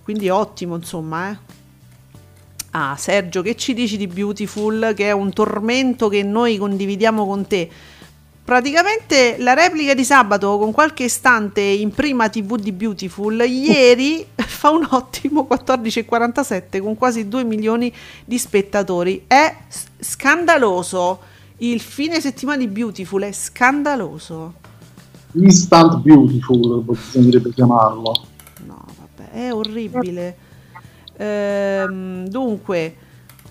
[0.03, 1.59] quindi ottimo insomma eh.
[2.71, 7.45] Ah Sergio che ci dici di Beautiful che è un tormento che noi condividiamo con
[7.45, 7.69] te
[8.43, 14.69] praticamente la replica di sabato con qualche istante in prima tv di Beautiful ieri fa
[14.69, 17.93] un ottimo 14,47 con quasi 2 milioni
[18.25, 19.23] di spettatori.
[19.27, 19.55] È
[19.99, 21.19] scandaloso.
[21.57, 24.53] Il fine settimana di Beautiful è scandaloso.
[25.33, 28.25] Instant beautiful bisognerebbe chiamarlo.
[28.65, 30.35] No vabbè è orribile.
[31.17, 32.95] Ehm, dunque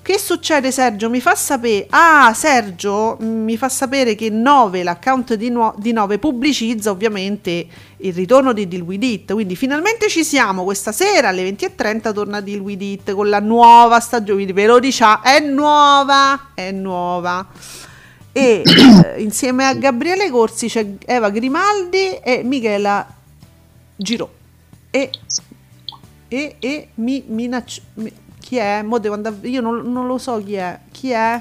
[0.03, 1.11] che succede Sergio?
[1.11, 1.87] Mi fa sapere...
[1.91, 7.67] Ah, Sergio mi fa sapere che 9, l'account di, nu- di 9 pubblicizza ovviamente
[7.99, 12.41] il ritorno di Deal With It, quindi finalmente ci siamo, questa sera alle 20.30 torna
[12.41, 17.47] Deal With It con la nuova stagione, ve lo diciamo, è nuova, è nuova.
[18.33, 23.07] E eh, insieme a Gabriele Corsi c'è Eva Grimaldi e Michela
[23.97, 24.35] Giro.
[24.91, 25.11] E,
[26.29, 28.83] e, e mi, minacci, mi, chi è?
[28.83, 30.79] Mo devo andare, io non, non, lo so chi è.
[30.91, 31.41] Chi è?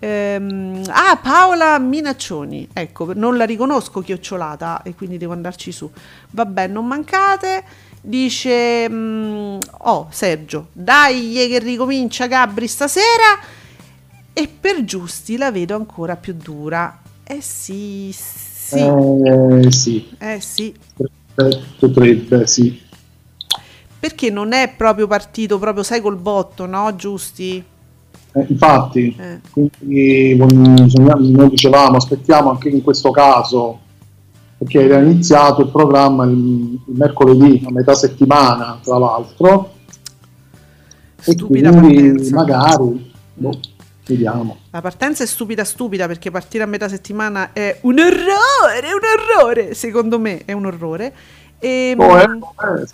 [0.00, 2.68] Ehm, ah, Paola Minaccioni.
[2.72, 5.90] Ecco, non la riconosco chiocciolata e quindi devo andarci su.
[6.30, 7.64] Vabbè, non mancate.
[8.02, 13.38] Dice, mm, oh Sergio, dai che ricomincia Gabri stasera.
[14.32, 17.00] E per giusti la vedo ancora più dura.
[17.22, 18.80] Eh sì, sì.
[18.80, 20.10] Eh sì.
[20.18, 20.74] Eh sì.
[21.78, 22.83] Potrebbe, sì
[24.04, 26.94] perché non è proprio partito proprio, sai, col botto, no?
[26.94, 27.64] Giusti?
[28.34, 29.40] Eh, infatti, eh.
[29.50, 33.78] quindi noi dicevamo, aspettiamo anche in questo caso,
[34.58, 36.32] perché era iniziato il programma il,
[36.86, 39.72] il mercoledì, a metà settimana, tra l'altro,
[41.16, 42.34] stupida e quindi partenza.
[42.34, 43.60] magari, boh,
[44.04, 44.56] vediamo.
[44.68, 49.72] La partenza è stupida stupida perché partire a metà settimana è un orrore, un orrore,
[49.72, 51.14] secondo me è un orrore.
[51.58, 52.86] E, oh, eh, eh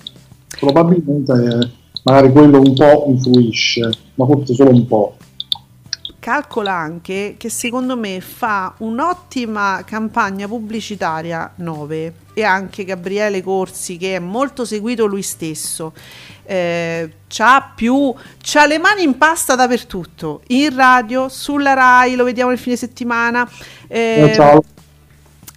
[0.58, 5.16] probabilmente magari quello un po' influisce, ma forse solo un po'.
[6.18, 14.16] Calcola anche che secondo me fa un'ottima campagna pubblicitaria 9 e anche Gabriele Corsi che
[14.16, 15.94] è molto seguito lui stesso.
[16.44, 22.50] Eh, c'ha più c'ha le mani in pasta dappertutto in radio, sulla Rai, lo vediamo
[22.50, 23.48] il fine settimana.
[23.88, 24.62] Eh, eh, ciao.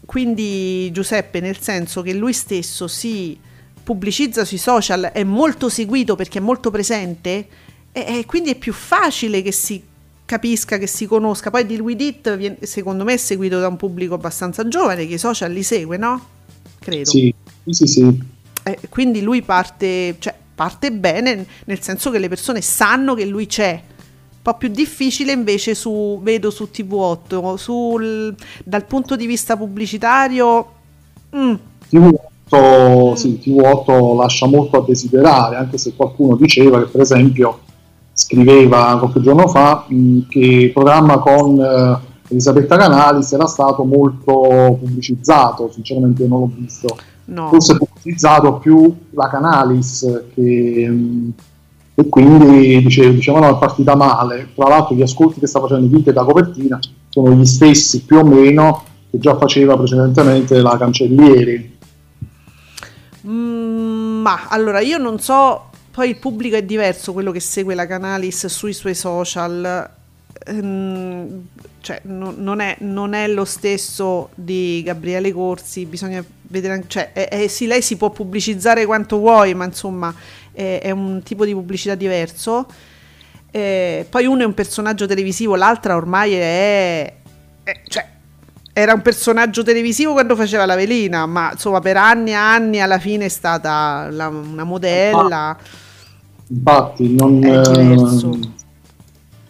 [0.06, 3.38] Quindi Giuseppe, nel senso che lui stesso si
[3.84, 7.48] pubblicizza sui social, è molto seguito perché è molto presente
[7.92, 9.82] e, e quindi è più facile che si
[10.26, 11.52] capisca, che si conosca.
[11.52, 15.18] Poi With It viene, secondo me è seguito da un pubblico abbastanza giovane che i
[15.18, 16.28] social li segue, no?
[16.80, 17.10] Credo.
[17.10, 17.34] Sì,
[17.66, 18.32] Sì, sì.
[18.64, 23.46] Eh, quindi lui parte, cioè, parte bene, nel senso che le persone sanno che lui
[23.46, 23.72] c'è.
[23.74, 30.72] Un po' più difficile invece su, vedo su TV8, sul, dal punto di vista pubblicitario...
[31.36, 31.54] Mm.
[31.90, 33.14] TV8, mm.
[33.14, 37.60] sì, TV8 lascia molto a desiderare, anche se qualcuno diceva che per esempio
[38.14, 41.98] scriveva qualche giorno fa mh, mm, che il programma con eh,
[42.30, 47.48] Elisabetta Canalis era stato molto pubblicizzato, sinceramente non l'ho visto no.
[47.48, 51.30] forse pubblicizzato più la Canalis che, mm,
[51.96, 54.50] e quindi dice, dicevano è partita male.
[54.56, 58.24] Tra l'altro gli ascolti che sta facendo Vite da copertina sono gli stessi più o
[58.24, 61.73] meno che già faceva precedentemente la Cancellieri.
[63.28, 67.86] Mm, ma allora io non so, poi il pubblico è diverso, quello che segue la
[67.88, 69.90] Canalis sui suoi social.
[70.46, 71.48] Ehm,
[71.80, 77.28] cioè, no, non, è, non, è, lo stesso di Gabriele Corsi, bisogna vedere, cioè, è,
[77.28, 80.14] è, sì, lei si può pubblicizzare quanto vuoi, ma insomma
[80.52, 82.68] è, è un tipo di pubblicità diverso.
[83.52, 87.14] Eh, poi uno è un personaggio televisivo, l'altra ormai è,
[87.88, 88.08] cioè,
[88.74, 92.98] era un personaggio televisivo quando faceva la velina, ma insomma per anni e anni alla
[92.98, 95.56] fine è stata la, una modella.
[96.48, 98.50] Infatti, non, eh,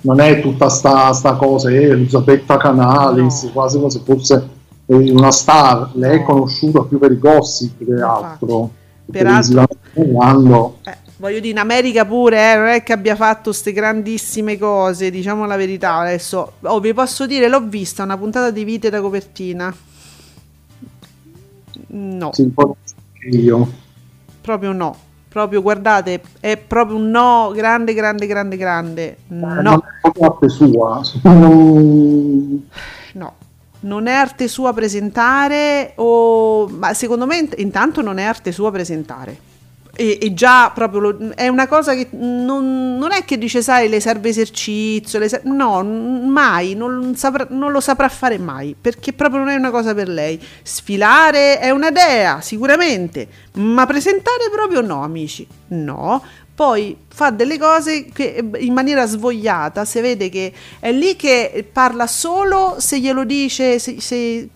[0.01, 3.51] non è tutta sta, sta cosa, eh, Elisabetta Canalis, no.
[3.51, 4.49] quasi come se fosse
[4.87, 8.71] una star, lei è conosciuta più per i gossip che altro.
[9.09, 9.67] Peraltro,
[10.83, 15.09] eh, voglio dire, in America pure eh, non è che abbia fatto queste grandissime cose,
[15.09, 15.95] diciamo la verità.
[15.95, 19.73] Adesso, oh, vi posso dire, l'ho vista una puntata di Vite da copertina.
[21.87, 22.31] No.
[23.31, 23.71] Io.
[24.41, 24.97] Proprio no.
[25.29, 29.17] Proprio, guardate, è proprio un no grande, grande, grande, grande.
[29.27, 29.59] No.
[29.59, 31.01] Eh, non è arte sua.
[33.13, 33.35] no
[33.85, 39.51] non è arte sua presentare o ma secondo me intanto non è arte sua presentare
[39.95, 43.89] e, e già proprio lo, è una cosa che non, non, è che dice sai
[43.89, 49.13] le serve esercizio le serve, no mai non, saprà, non, lo saprà fare mai perché
[49.13, 50.41] proprio non è una cosa per lei.
[50.63, 56.23] Sfilare è una dea sicuramente ma presentare proprio no amici no
[56.55, 62.05] poi fa delle cose che in maniera svogliata, si vede che è lì che parla
[62.05, 64.49] solo se glielo dice, se, se,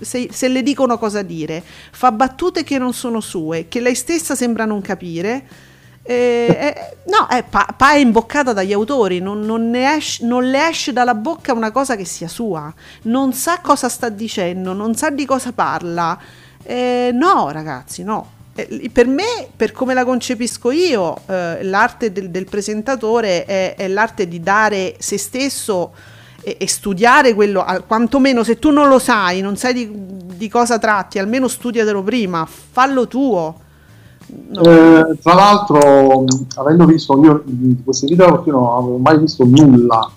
[0.00, 1.62] se, se, le dicono cosa dire,
[1.92, 5.46] fa battute che non sono sue, che lei stessa sembra non capire.
[6.06, 10.68] Eh, eh, no, è, pa, pa è imboccata dagli autori, non, non, esce, non, le
[10.68, 15.10] esce dalla bocca una cosa che sia sua, non sa cosa sta dicendo, non sa
[15.10, 16.18] di cosa parla.
[16.64, 18.34] Eh, no, ragazzi, no.
[18.56, 23.88] Eh, per me, per come la concepisco io, eh, l'arte del, del presentatore è, è,
[23.88, 25.92] l'arte di dare se stesso
[26.40, 29.90] e, e, studiare quello, quantomeno se tu non lo sai, non sai di,
[30.36, 33.62] di cosa tratti, almeno studiatelo prima, fallo tuo.
[34.26, 34.62] No.
[34.62, 40.10] Eh, tra l'altro, avendo visto io di questi video, io non avevo mai visto nulla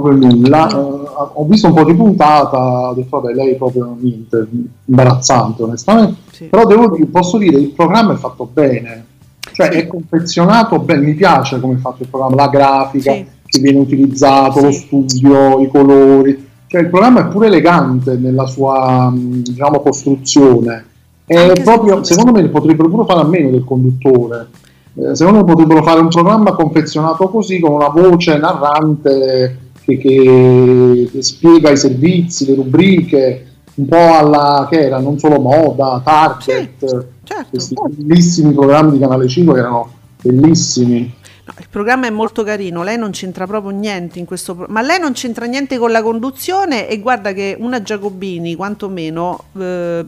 [0.00, 0.66] proprio nulla.
[0.66, 4.46] Uh, ho visto un po' di puntata, ho detto vabbè, lei proprio niente,
[4.84, 6.44] imbarazzante onestamente, sì.
[6.46, 9.04] però devo dire, posso dire, il programma è fatto bene,
[9.52, 9.78] cioè sì.
[9.78, 13.26] è confezionato bene, mi piace come è fatto il programma, la grafica sì.
[13.46, 19.12] che viene utilizzato, lo studio, i colori, cioè il programma è pure elegante nella sua
[19.14, 20.84] diciamo, costruzione.
[21.24, 24.46] È proprio, secondo me potrebbero pure fare a meno del conduttore.
[24.94, 31.08] Eh, secondo me potrebbero fare un programma confezionato così con una voce narrante che, che,
[31.12, 36.78] che, spiega i servizi, le rubriche, un po' alla che era non solo moda, target,
[36.78, 37.48] sì, certo.
[37.50, 41.14] questi bellissimi programmi di Canale 5 che erano bellissimi.
[41.44, 44.82] No, il programma è molto carino, lei non c'entra proprio niente in questo pro- ma
[44.82, 50.04] lei non c'entra niente con la conduzione e guarda che una Giacobini, quantomeno, eh,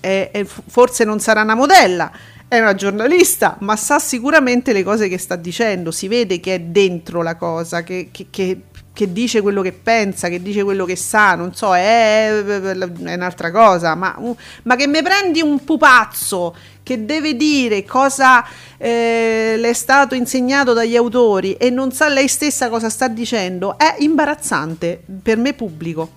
[0.00, 2.10] è, è, forse non sarà una modella,
[2.48, 6.60] è una giornalista, ma sa sicuramente le cose che sta dicendo, si vede che è
[6.60, 8.60] dentro la cosa, che, che, che
[8.94, 13.50] che dice quello che pensa, che dice quello che sa, non so, è, è un'altra
[13.50, 14.16] cosa, ma,
[14.62, 18.44] ma, che mi prendi un pupazzo che deve dire cosa
[18.78, 23.76] eh, le è stato insegnato dagli autori e non sa lei stessa cosa sta dicendo,
[23.76, 26.08] è imbarazzante per me pubblico.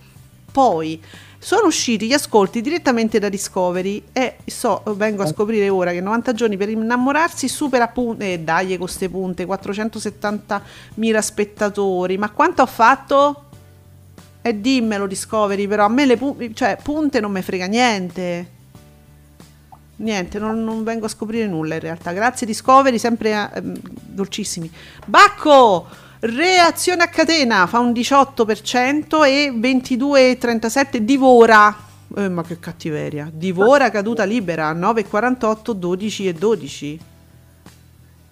[0.51, 1.01] Poi
[1.47, 6.33] sono usciti gli ascolti direttamente da Discovery e so, vengo a scoprire ora che 90
[6.33, 12.65] giorni per innamorarsi supera punte, eh, dai con queste punte, 470.000 spettatori, ma quanto ho
[12.65, 13.43] fatto?
[14.41, 18.51] E eh, dimmelo Discovery, però a me le pu- cioè, punte non mi frega niente.
[19.95, 22.11] Niente, non, non, vengo a scoprire nulla in realtà.
[22.11, 24.69] Grazie Discovery, sempre eh, dolcissimi.
[25.05, 26.06] Bacco!
[26.19, 31.75] Reazione a catena fa un 18% e 22,37% divora.
[32.15, 33.29] Eh, ma che cattiveria.
[33.31, 36.99] Divora caduta libera 9,48, 12 e 12.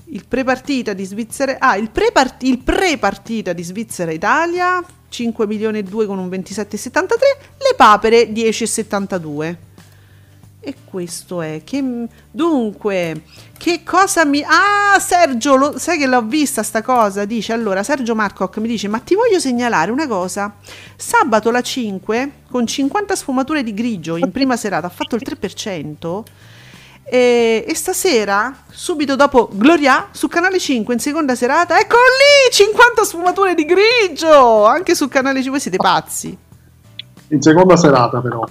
[0.06, 1.58] Il prepartita di Svizzera.
[1.60, 6.92] Ah, il, prepart- il pre-partita di Svizzera-Italia 5 milioni e 2 con un 27,73.
[7.58, 9.56] Le papere 10,72.
[10.68, 13.22] E questo è che dunque
[13.55, 17.24] che cosa mi Ah, Sergio, lo, sai che l'ho vista sta cosa?
[17.26, 20.55] Dice allora Sergio Marcoc mi dice "Ma ti voglio segnalare una cosa.
[20.95, 26.24] Sabato la 5 con 50 sfumature di grigio in prima serata ha fatto il 3%
[27.03, 32.51] e, e, stasera, subito dopo Gloria, su canale 5 in seconda serata, eccolo lì!
[32.51, 34.66] 50 sfumature di grigio!
[34.66, 36.36] Anche su canale 5 siete pazzi.
[37.28, 38.43] In seconda serata, però.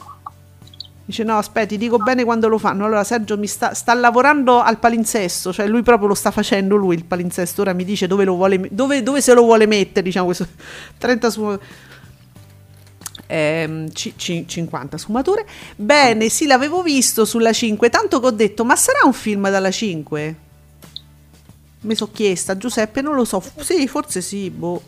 [1.07, 2.87] Dice no, aspetti, dico bene quando lo fanno.
[2.87, 6.95] Allora Sergio mi sta, sta, lavorando al palinsesto, cioè lui proprio lo sta facendo lui
[6.95, 7.61] il palinsesto.
[7.61, 10.47] Ora mi dice dove, lo vuole, dove, dove se lo vuole mettere, diciamo questo
[10.97, 11.59] 30 su
[13.27, 15.45] eh, c- c- 50 sfumature.
[15.77, 19.71] Bene, sì, l'avevo visto sulla 5, tanto che ho detto, ma sarà un film dalla
[19.71, 20.37] 5?
[21.83, 23.43] Mi sono chiesta, Giuseppe, non lo so.
[23.59, 24.83] Sì, forse sì, boh.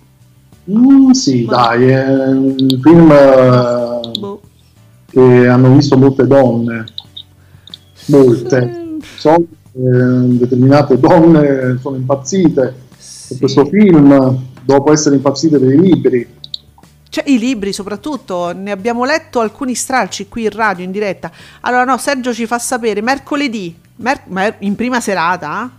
[0.71, 1.57] Mm, sì, ma...
[1.57, 3.07] dai, è un film
[4.19, 4.41] boh
[5.09, 6.85] che hanno visto molte donne,
[8.07, 13.29] molte, so, eh, determinate donne sono impazzite sì.
[13.29, 16.35] per questo film dopo essere impazzite per i libri.
[17.09, 21.31] Cioè, i libri soprattutto, ne abbiamo letto alcuni stralci qui in radio, in diretta.
[21.61, 25.71] Allora no, Sergio ci fa sapere, mercoledì, mer- in prima serata,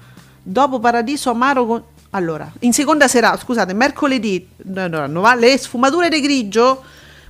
[0.41, 1.83] dopo Paradiso Amaro con...
[2.11, 6.81] Allora, in seconda serata, scusate, mercoledì, no, no, no, le sfumature di grigio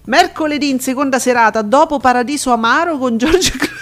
[0.07, 3.75] Mercoledì in seconda serata, dopo Paradiso Amaro con Giorgio Clooney.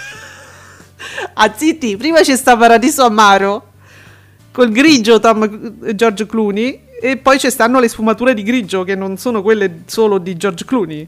[1.34, 3.74] ah, zitti, prima c'è sta Paradiso Amaro
[4.50, 9.16] col grigio Tom George Clooney e poi ci stanno le sfumature di grigio che non
[9.18, 11.06] sono quelle solo di George Clooney.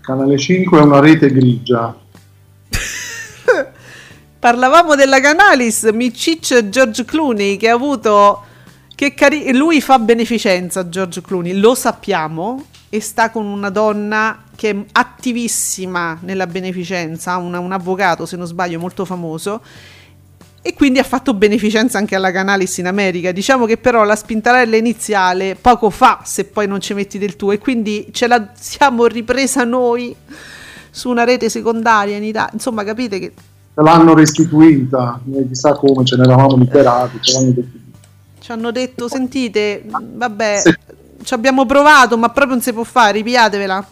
[0.00, 1.94] Canale 5 è una rete grigia.
[4.38, 8.42] Parlavamo della Canalis, Micic George Clooney che ha avuto
[8.94, 14.70] che cari- lui fa beneficenza George Clooney, lo sappiamo e sta con una donna che
[14.70, 19.62] è attivissima nella beneficenza, una, un avvocato se non sbaglio molto famoso
[20.66, 23.30] e quindi ha fatto beneficenza anche alla Canalis in America.
[23.30, 27.52] Diciamo che però la spintarella iniziale poco fa se poi non ci metti del tuo
[27.52, 30.16] e quindi ce la siamo ripresa noi
[30.90, 32.50] su una rete secondaria in Italia.
[32.52, 37.20] Insomma, capite che ce l'hanno restituita, chissà come ce ne eravamo liberati.
[38.40, 40.74] Ci hanno detto, sentite, vabbè, sì.
[41.22, 43.86] ci abbiamo provato, ma proprio non si può fare, ripiatevela.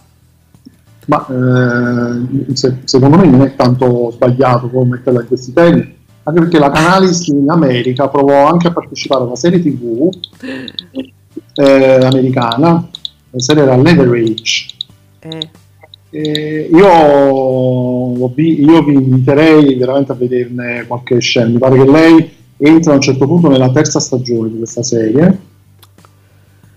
[1.07, 6.41] Ma eh, se, secondo me non è tanto sbagliato come metterla in questi temi, anche
[6.41, 10.09] perché la Canalis in America provò anche a partecipare a una serie tv
[11.55, 12.89] eh, americana,
[13.31, 14.67] la serie era Leverage.
[15.21, 15.51] Eh.
[16.11, 21.49] Eh, io, io, vi inviterei veramente a vederne qualche scena.
[21.49, 25.39] Mi pare che lei entra a un certo punto nella terza stagione di questa serie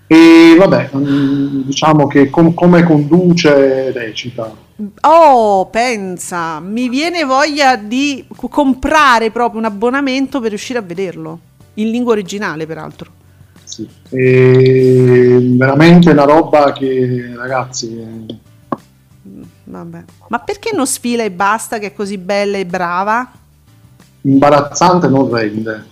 [0.07, 4.55] e vabbè, diciamo che com- come conduce recita.
[5.01, 11.39] Oh, pensa, mi viene voglia di comprare proprio un abbonamento per riuscire a vederlo,
[11.75, 13.11] in lingua originale peraltro.
[13.65, 17.89] Sì, è veramente una roba che ragazzi...
[19.27, 20.03] Mm, vabbè.
[20.29, 23.29] Ma perché non sfila e basta che è così bella e brava?
[24.21, 25.85] Imbarazzante non rende.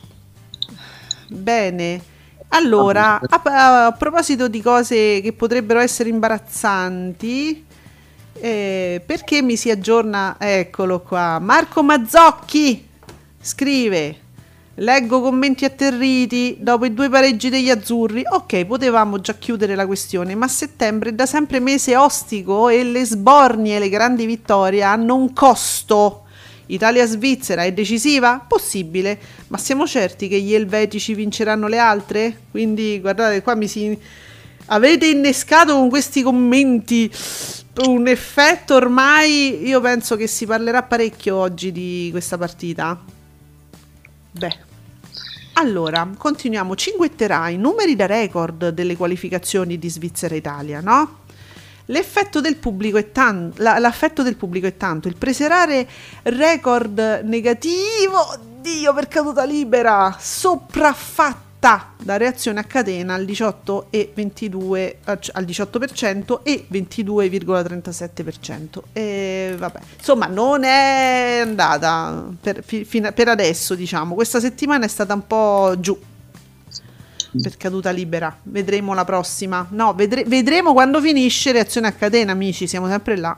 [1.28, 2.13] Bene.
[2.55, 7.65] Allora, a, a, proposito di cose che potrebbero essere imbarazzanti,
[8.33, 10.37] eh, perché mi si aggiorna?
[10.39, 11.37] Eccolo qua.
[11.39, 12.87] Marco Mazzocchi
[13.41, 14.19] scrive:
[14.75, 18.23] Leggo commenti atterriti dopo i due pareggi degli azzurri.
[18.25, 23.05] Ok, potevamo già chiudere la questione, ma settembre è da sempre mese ostico e le
[23.05, 26.24] sbornie e le grandi vittorie hanno un costo
[26.68, 28.43] Italia-Svizzera è decisiva?
[28.47, 32.38] Possibile, ma siamo certi che gli elvetici vinceranno le altre?
[32.51, 33.97] Quindi guardate, qua mi si...
[34.68, 37.11] Avete innescato con questi commenti
[37.84, 42.99] un effetto ormai, io penso che si parlerà parecchio oggi di questa partita.
[44.32, 44.57] Beh,
[45.53, 46.76] allora, continuiamo.
[46.76, 51.24] Cinguetterai, numeri da record delle qualificazioni di Svizzera-Italia, no?
[51.86, 55.88] L'effetto del pubblico è tanto, la, l'affetto del pubblico è tanto, il preserare
[56.23, 64.99] record negativo, Dio per caduta libera, sopraffatta da reazione a catena al 18 e 22
[65.03, 68.79] al 18% e 22,37%.
[68.93, 72.63] E vabbè, insomma, non è andata per,
[73.13, 74.15] per adesso, diciamo.
[74.15, 75.99] Questa settimana è stata un po' giù
[77.41, 78.36] per caduta libera.
[78.43, 79.67] Vedremo la prossima.
[79.71, 82.67] No, vedre- vedremo quando finisce reazione a catena, amici.
[82.67, 83.38] Siamo sempre là.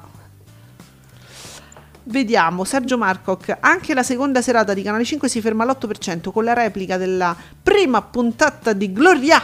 [2.04, 6.54] Vediamo, Sergio Marcoc, anche la seconda serata di Canale 5 si ferma all'8% con la
[6.54, 9.42] replica della prima puntata di Gloria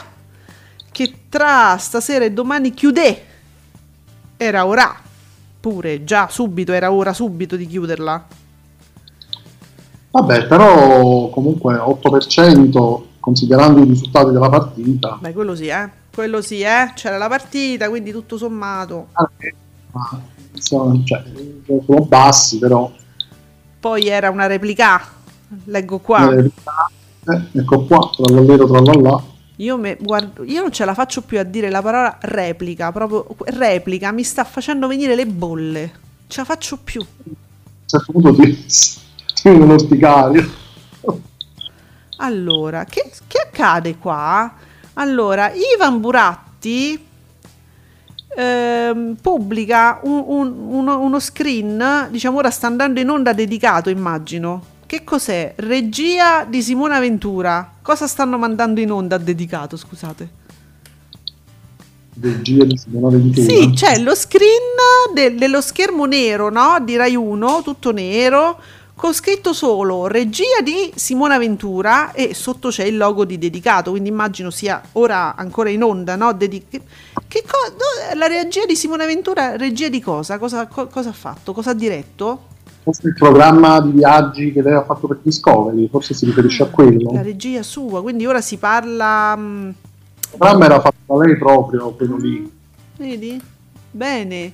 [0.89, 3.25] che tra stasera e domani chiude.
[4.37, 4.95] Era ora,
[5.59, 8.27] pure, già subito, era ora subito di chiuderla.
[10.11, 15.17] Vabbè, però comunque 8% considerando i risultati della partita.
[15.21, 15.89] Beh, quello sì, eh.
[16.13, 16.91] Quello sì, eh.
[16.93, 19.07] C'era la partita, quindi tutto sommato.
[19.13, 19.29] Ah,
[19.91, 20.21] ma,
[20.55, 21.23] sono, cioè,
[21.85, 22.91] sono bassi, però.
[23.79, 25.01] Poi era una replica.
[25.65, 26.33] Leggo qua.
[26.33, 26.51] Eh,
[27.53, 29.23] ecco qua, tra l'allero, tra l'allà.
[29.57, 33.25] Io, me, guardo, io non ce la faccio più a dire la parola replica, proprio
[33.45, 35.91] replica, mi sta facendo venire le bolle.
[36.27, 36.99] Ce la faccio più.
[36.99, 37.35] A un
[37.85, 38.65] certo punto ti,
[39.33, 40.61] ti un orticario.
[42.23, 44.51] Allora, che, che accade qua?
[44.93, 46.97] Allora, Ivan Buratti
[48.35, 54.71] eh, pubblica un, un, uno, uno, screen, diciamo ora sta andando in onda dedicato, immagino.
[54.85, 55.53] Che cos'è?
[55.57, 57.73] Regia di Simona Ventura.
[57.81, 60.29] Cosa stanno mandando in onda dedicato, scusate?
[62.21, 63.45] Regia di Simona Ventura?
[63.45, 64.77] Sì, c'è lo screen
[65.13, 66.77] de- dello schermo nero, no?
[66.81, 68.61] Di Rai 1, tutto nero
[69.03, 74.07] con scritto solo regia di Simona Ventura e sotto c'è il logo di dedicato, quindi
[74.07, 76.31] immagino sia ora ancora in onda, no?
[76.31, 80.37] Dedi- che co- la regia di Simona Ventura, regia di cosa?
[80.37, 81.51] Cosa, co- cosa ha fatto?
[81.51, 82.43] Cosa ha diretto?
[82.83, 86.67] Forse il programma di viaggi che lei ha fatto per Discovery, forse si riferisce a
[86.67, 87.11] quello.
[87.11, 89.35] La regia sua, quindi ora si parla...
[89.35, 89.75] Mm, il
[90.29, 92.49] programma era fatto da lei proprio, quello lì.
[92.95, 93.41] Vedi?
[93.91, 94.53] Bene.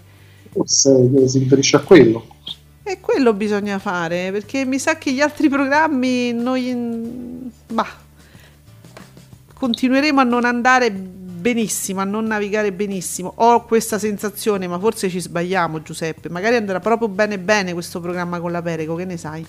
[0.50, 2.38] Forse si riferisce a quello.
[2.90, 7.52] E quello bisogna fare, perché mi sa che gli altri programmi noi...
[7.68, 7.86] Bah,
[9.54, 13.32] continueremo a non andare benissimo, a non navigare benissimo.
[13.36, 16.30] Ho questa sensazione, ma forse ci sbagliamo Giuseppe.
[16.30, 19.46] Magari andrà proprio bene bene questo programma con la Perego, che ne sai?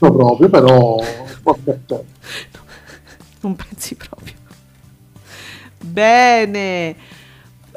[0.00, 0.96] No, proprio, però...
[3.42, 4.34] non pensi proprio.
[5.78, 6.96] Bene.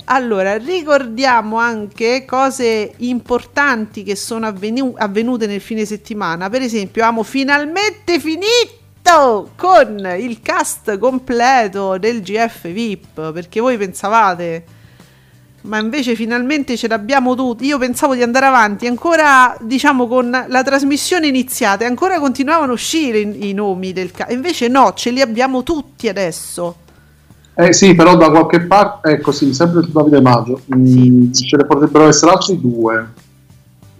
[0.10, 6.50] Allora, ricordiamo anche cose importanti che sono avvenu- avvenute nel fine settimana.
[6.50, 14.76] Per esempio, abbiamo finalmente finito con il cast completo del GF VIP, perché voi pensavate
[15.62, 17.66] ma invece finalmente ce l'abbiamo tutti.
[17.66, 22.76] Io pensavo di andare avanti ancora, diciamo, con la trasmissione iniziata e ancora continuavano a
[22.76, 24.32] uscire i, i nomi del cast.
[24.32, 26.86] Invece no, ce li abbiamo tutti adesso.
[27.60, 31.10] Eh sì, però da qualche parte, ecco sì, sempre su Davide Maggio, sì.
[31.10, 33.08] Mm, ce ne potrebbero essere altri due.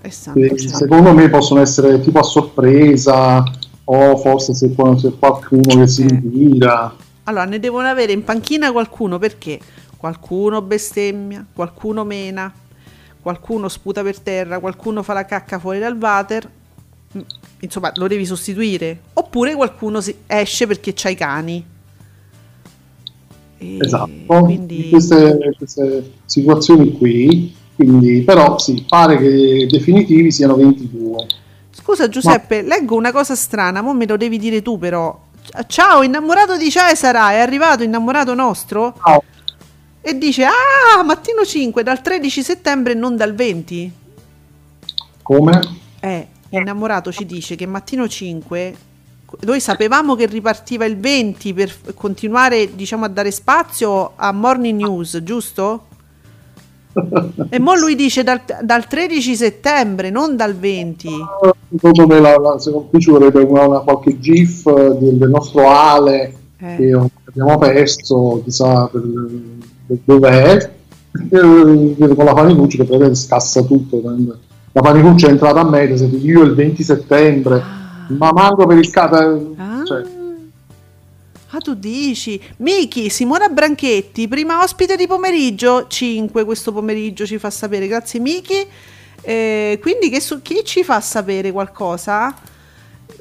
[0.02, 0.78] Esatto, certo.
[0.78, 3.44] Secondo me possono essere tipo a sorpresa
[3.86, 6.08] o forse se c'è qualcuno che si eh.
[6.08, 6.94] ritira.
[7.24, 9.60] Allora, ne devono avere in panchina qualcuno perché
[9.98, 12.54] qualcuno bestemmia, qualcuno mena,
[13.20, 16.48] qualcuno sputa per terra, qualcuno fa la cacca fuori dal water.
[17.18, 17.22] Mm,
[17.62, 19.00] insomma, lo devi sostituire.
[19.14, 21.76] Oppure qualcuno esce perché c'ha i cani
[23.58, 24.86] esatto, quindi...
[24.86, 31.26] in queste, queste, situazioni qui, quindi, però sì, pare che i definitivi siano 22.
[31.72, 32.76] Scusa Giuseppe, Ma...
[32.76, 35.26] leggo una cosa strana, mo me lo devi dire tu però.
[35.68, 38.94] Ciao, innamorato di Cesara, è arrivato innamorato nostro?
[39.04, 39.24] Ciao.
[40.02, 43.92] E dice, ah, mattino 5, dal 13 settembre e non dal 20.
[45.22, 45.60] Come?
[46.00, 48.76] Eh, innamorato ci dice che mattino 5
[49.42, 55.22] noi sapevamo che ripartiva il 20 per continuare diciamo, a dare spazio a Morning News,
[55.22, 55.86] giusto?
[57.50, 61.10] e mo lui dice dal, dal 13 settembre, non dal 20.
[61.70, 64.64] Secondo me, la, la, secondo me ci vorrebbe una, una, qualche GIF
[64.98, 66.76] del, del nostro Ale eh.
[66.78, 69.04] che abbiamo perso, chissà per,
[69.86, 70.72] per dov'è,
[72.16, 74.02] con la Panicucci che praticamente scassa tutto.
[74.72, 77.76] La Panicucci è entrata a Mediaset, io il 20 settembre.
[78.08, 79.16] Ma manco per il capo.
[79.58, 79.84] Ah.
[79.86, 80.04] Cioè.
[81.50, 82.42] ah, tu dici.
[82.58, 87.88] Miki, Simona Branchetti, prima ospite di pomeriggio, 5 questo pomeriggio ci fa sapere.
[87.88, 88.68] Grazie Miki.
[89.22, 92.34] Eh, quindi che su- chi ci fa sapere qualcosa?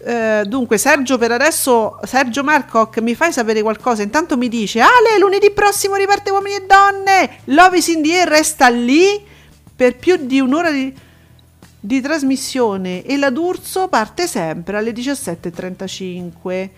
[0.04, 5.18] Eh, dunque Sergio per adesso Sergio Marcoc mi fai sapere qualcosa intanto mi dice Ale
[5.18, 9.20] lunedì prossimo riparte uomini e donne Love is in the air resta lì
[9.74, 10.94] per più di un'ora di
[11.86, 16.70] di trasmissione e la D'Urso parte sempre alle 17.35.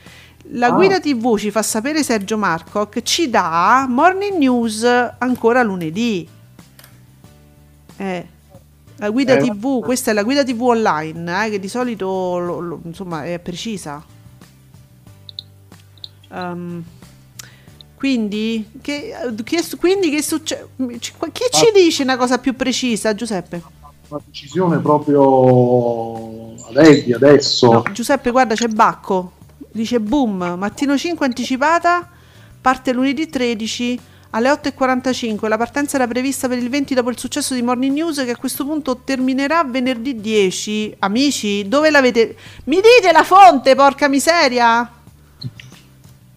[0.53, 0.75] La oh.
[0.75, 4.85] guida TV ci fa sapere Sergio Marcoc, ci dà Morning News
[5.19, 6.29] ancora lunedì.
[7.97, 8.27] Eh,
[8.97, 9.49] la guida eh.
[9.49, 13.39] TV, questa è la guida TV online, eh, che di solito lo, lo, insomma, è
[13.39, 14.05] precisa.
[16.31, 16.85] Um,
[17.95, 20.69] quindi, che, che, quindi che succede?
[20.77, 23.78] Chi ci dice una cosa più precisa, Giuseppe?
[24.09, 26.55] Una decisione proprio
[27.15, 27.73] adesso.
[27.73, 29.33] No, Giuseppe, guarda, c'è Bacco.
[29.71, 32.09] Dice boom, mattino 5 anticipata,
[32.61, 34.01] parte lunedì 13
[34.31, 35.47] alle 8.45.
[35.49, 38.37] La partenza era prevista per il 20 dopo il successo di Morning News che a
[38.37, 40.97] questo punto terminerà venerdì 10.
[41.01, 42.37] Amici, dove l'avete?
[42.65, 44.91] Mi dite la fonte, porca miseria!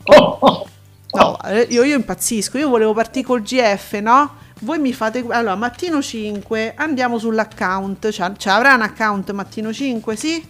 [0.04, 0.66] Oh,
[1.14, 4.36] No, eh, io, io impazzisco, io volevo partire col GF, no?
[4.64, 5.26] Voi mi fate...
[5.30, 8.12] Allora, mattino 5, andiamo sull'account.
[8.12, 10.48] Cioè, cioè avrà un account mattino 5, sì?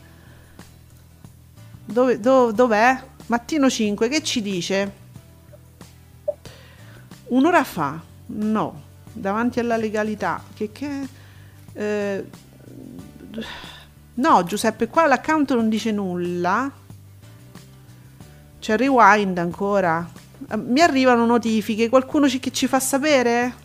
[1.86, 3.01] Dove, do, dov'è?
[3.28, 4.99] Mattino 5, che ci dice?
[7.28, 8.01] Un'ora fa?
[8.26, 8.82] No,
[9.14, 10.43] davanti alla legalità.
[10.53, 11.07] Che che...
[11.72, 12.26] Eh,
[14.16, 16.70] no, Giuseppe, qua l'account non dice nulla.
[18.59, 20.05] C'è rewind ancora.
[20.57, 23.61] Mi arrivano notifiche, qualcuno ci, che ci fa sapere?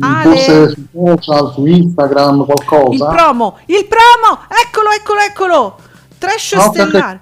[0.00, 0.36] Ale.
[0.36, 2.92] Forse su social, su Instagram, qualcosa.
[2.92, 5.76] Il promo, il promo, eccolo, eccolo, eccolo.
[6.18, 7.20] Trash no, stellare.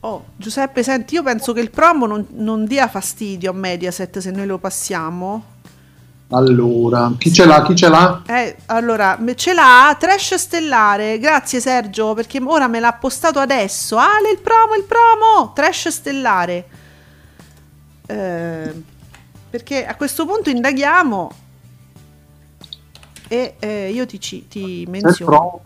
[0.00, 4.30] Oh, Giuseppe, senti, io penso che il promo non, non, dia fastidio a Mediaset se
[4.30, 5.52] noi lo passiamo.
[6.28, 7.62] Allora, chi ce l'ha?
[7.62, 8.22] Chi ce l'ha?
[8.26, 11.18] Eh, allora, ce l'ha Trash Stellare.
[11.18, 13.96] Grazie Sergio, perché ora me l'ha postato adesso.
[13.96, 15.52] Ale, il promo, il promo!
[15.54, 16.66] Trash Stellare.
[18.06, 18.82] Eh,
[19.48, 21.30] perché a questo punto indaghiamo
[23.34, 25.60] e eh, io ti, ti menziono.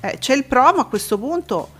[0.00, 1.78] Eh, c'è il promo a questo punto.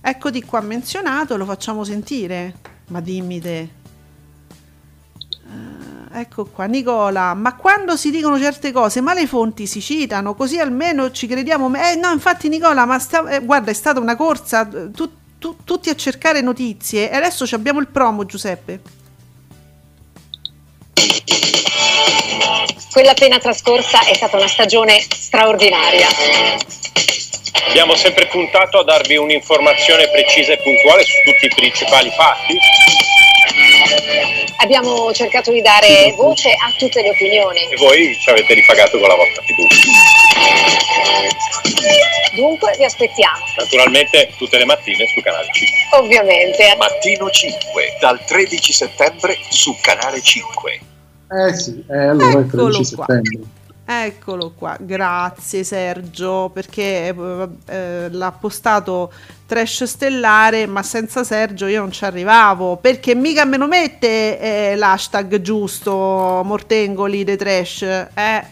[0.00, 2.54] Eccoti qua menzionato, lo facciamo sentire.
[2.88, 3.68] Ma dimmi te.
[5.44, 7.34] Uh, ecco qua, Nicola.
[7.34, 11.70] Ma quando si dicono certe cose, ma le fonti si citano, così almeno ci crediamo.
[11.74, 14.66] Eh no, infatti, Nicola, ma sta, eh, guarda, è stata una corsa.
[14.66, 17.10] Tu, tu, tutti a cercare notizie.
[17.10, 18.80] E adesso abbiamo il promo, Giuseppe.
[22.92, 26.08] Quella appena trascorsa è stata una stagione straordinaria.
[27.68, 32.58] Abbiamo sempre puntato a darvi un'informazione precisa e puntuale su tutti i principali fatti.
[34.56, 37.68] Abbiamo cercato di dare voce a tutte le opinioni.
[37.70, 39.76] E voi ci avete ripagato con la vostra fiducia.
[42.34, 43.44] Dunque vi aspettiamo.
[43.56, 45.98] Naturalmente tutte le mattine su Canale 5.
[45.98, 46.74] Ovviamente.
[46.76, 50.80] Mattino 5, dal 13 settembre su Canale 5.
[51.32, 53.04] Eh sì, eh, allora Eccolo è il 13 qua.
[53.08, 53.58] settembre.
[53.84, 59.12] Eccolo qua, grazie Sergio, perché eh, eh, l'ha postato
[59.46, 64.76] Trash Stellare, ma senza Sergio io non ci arrivavo, perché mica me lo mette eh,
[64.76, 68.44] l'hashtag giusto, Mortengoli de Trash, eh.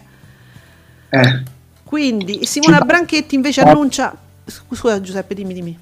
[1.10, 1.42] eh.
[1.84, 4.16] Quindi Simona Branchetti invece annuncia...
[4.44, 5.78] Scusa Giuseppe, dimmi, dimmi.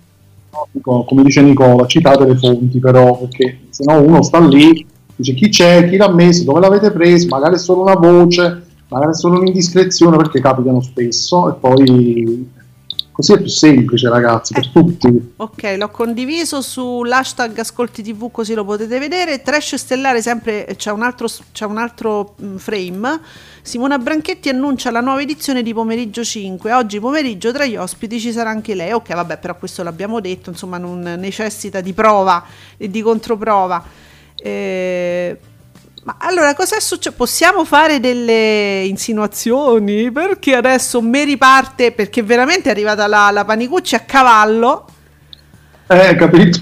[0.82, 4.84] come dice Nicola, citate le fonti però, perché se no uno sta lì
[5.16, 9.12] dice chi c'è, chi l'ha messo, dove l'avete preso, magari è solo una voce, magari
[9.12, 11.48] è solo un'indiscrezione perché capitano spesso.
[11.48, 12.54] E poi
[13.16, 15.32] così è più semplice ragazzi per eh, tutti.
[15.36, 19.40] ok l'ho condiviso sull'hashtag ascolti tv così lo potete vedere.
[19.40, 23.20] Trash stellare sempre c'è un altro, c'è un altro mm, frame.
[23.62, 28.32] Simona Branchetti annuncia la nuova edizione di pomeriggio 5 oggi pomeriggio tra gli ospiti ci
[28.32, 28.92] sarà anche lei.
[28.92, 32.44] Ok vabbè però questo l'abbiamo detto insomma non necessita di prova
[32.76, 34.04] e di controprova
[34.37, 35.39] eh,
[36.07, 37.16] ma allora cosa è successo?
[37.16, 40.12] Possiamo fare delle insinuazioni?
[40.12, 41.91] Perché adesso mi riparte?
[41.91, 44.87] Perché veramente è arrivata la, la Panicucci a cavallo.
[45.89, 46.61] Eh, capito.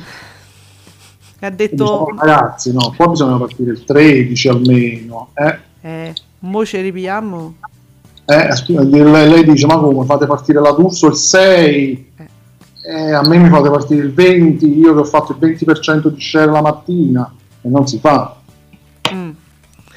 [1.41, 1.75] Ha detto...
[1.75, 5.29] Diciamo, ragazzi, no, qua bisogna partire il 13 almeno.
[5.35, 7.57] Eh, eh mo ci ripiamo.
[8.25, 8.49] Eh,
[8.79, 12.13] lei, dice, ma come fate partire la D'Urso il 6?
[12.17, 12.29] Eh.
[12.87, 16.21] Eh, a me mi fate partire il 20, io che ho fatto il 20% di
[16.21, 17.31] share la mattina
[17.69, 18.37] non si fa.
[19.13, 19.31] Mm.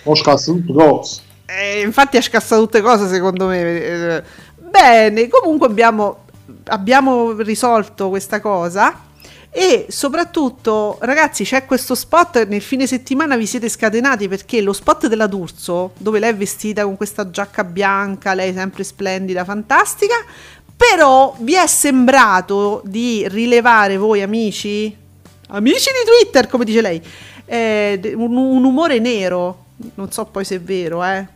[0.03, 1.21] Ho scassato tutte cose.
[1.45, 4.23] Eh, infatti ha scassato tutte cose secondo me.
[4.55, 6.25] Bene, comunque abbiamo,
[6.65, 9.05] abbiamo risolto questa cosa.
[9.49, 12.45] E soprattutto, ragazzi, c'è questo spot.
[12.47, 16.83] Nel fine settimana vi siete scatenati perché lo spot della D'Urso, dove lei è vestita
[16.83, 20.15] con questa giacca bianca, lei sempre splendida, fantastica.
[20.75, 24.95] Però vi è sembrato di rilevare voi, amici,
[25.47, 27.01] amici di Twitter, come dice lei,
[27.45, 29.65] eh, un, un umore nero.
[29.95, 31.35] Non so poi se è vero, eh.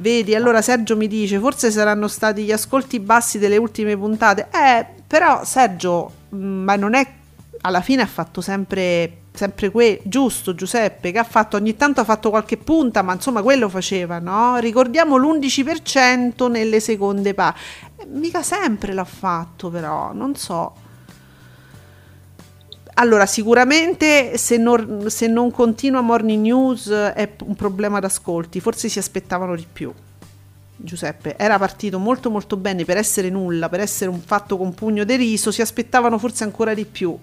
[0.00, 4.48] Vedi, allora Sergio mi dice, forse saranno stati gli ascolti bassi delle ultime puntate.
[4.50, 7.06] Eh, però Sergio, mm, ma non è...
[7.62, 12.04] Alla fine ha fatto sempre, sempre quello, giusto Giuseppe, che ha fatto, ogni tanto ha
[12.04, 14.56] fatto qualche punta, ma insomma quello faceva, no?
[14.56, 17.34] Ricordiamo l'11% nelle seconde.
[17.34, 20.72] Eh, mica sempre l'ha fatto però, non so.
[23.00, 28.98] Allora, sicuramente se non, se non, continua Morning News è un problema d'ascolti, forse si
[28.98, 29.90] aspettavano di più.
[30.76, 35.04] Giuseppe, era partito molto molto bene per essere nulla, per essere un fatto con pugno
[35.04, 37.16] di riso, si aspettavano forse ancora di più.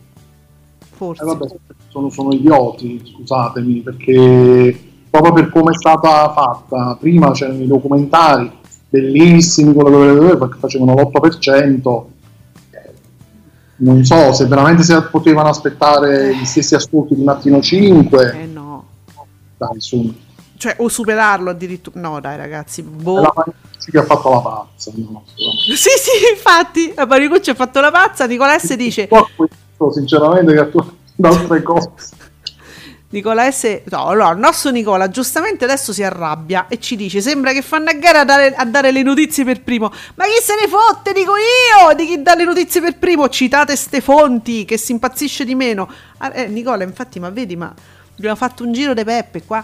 [0.79, 1.21] Forse.
[1.21, 1.45] Eh vabbè,
[1.89, 4.79] sono, sono idioti, scusatemi, perché
[5.11, 8.51] proprio per come è stata fatta, prima c'erano i documentari
[8.89, 12.03] bellissimi, quello che facevano l'8%,
[13.77, 18.31] non so se veramente si potevano aspettare gli stessi ascolti di Mattino 5.
[18.31, 18.85] Eh no.
[19.57, 20.13] Dai, su.
[20.57, 21.99] Cioè, o superarlo addirittura.
[21.99, 22.81] No, dai, ragazzi.
[22.81, 23.21] Boh.
[23.21, 24.91] La Panicucci che ha fatto la pazza.
[24.95, 26.93] No, sì, sì, infatti.
[26.95, 28.25] La Panicucci ha fatto la pazza.
[28.25, 29.07] Nicola S dice.
[29.07, 31.91] Questo, sinceramente, che ha fatto altre cose.
[33.09, 33.83] Nicola S.
[33.85, 37.89] No, allora, il nostro Nicola giustamente adesso si arrabbia e ci dice: Sembra che fanno
[37.89, 39.91] a gara a dare, a dare, le notizie per primo.
[40.15, 43.29] Ma chi se ne fotte, dico io, di chi dà le notizie per primo?
[43.29, 45.89] Citate ste fonti che si impazzisce di meno.
[46.17, 47.73] Ah, eh, Nicola, infatti, ma vedi, ma
[48.17, 49.63] abbiamo fatto un giro di peppe qua.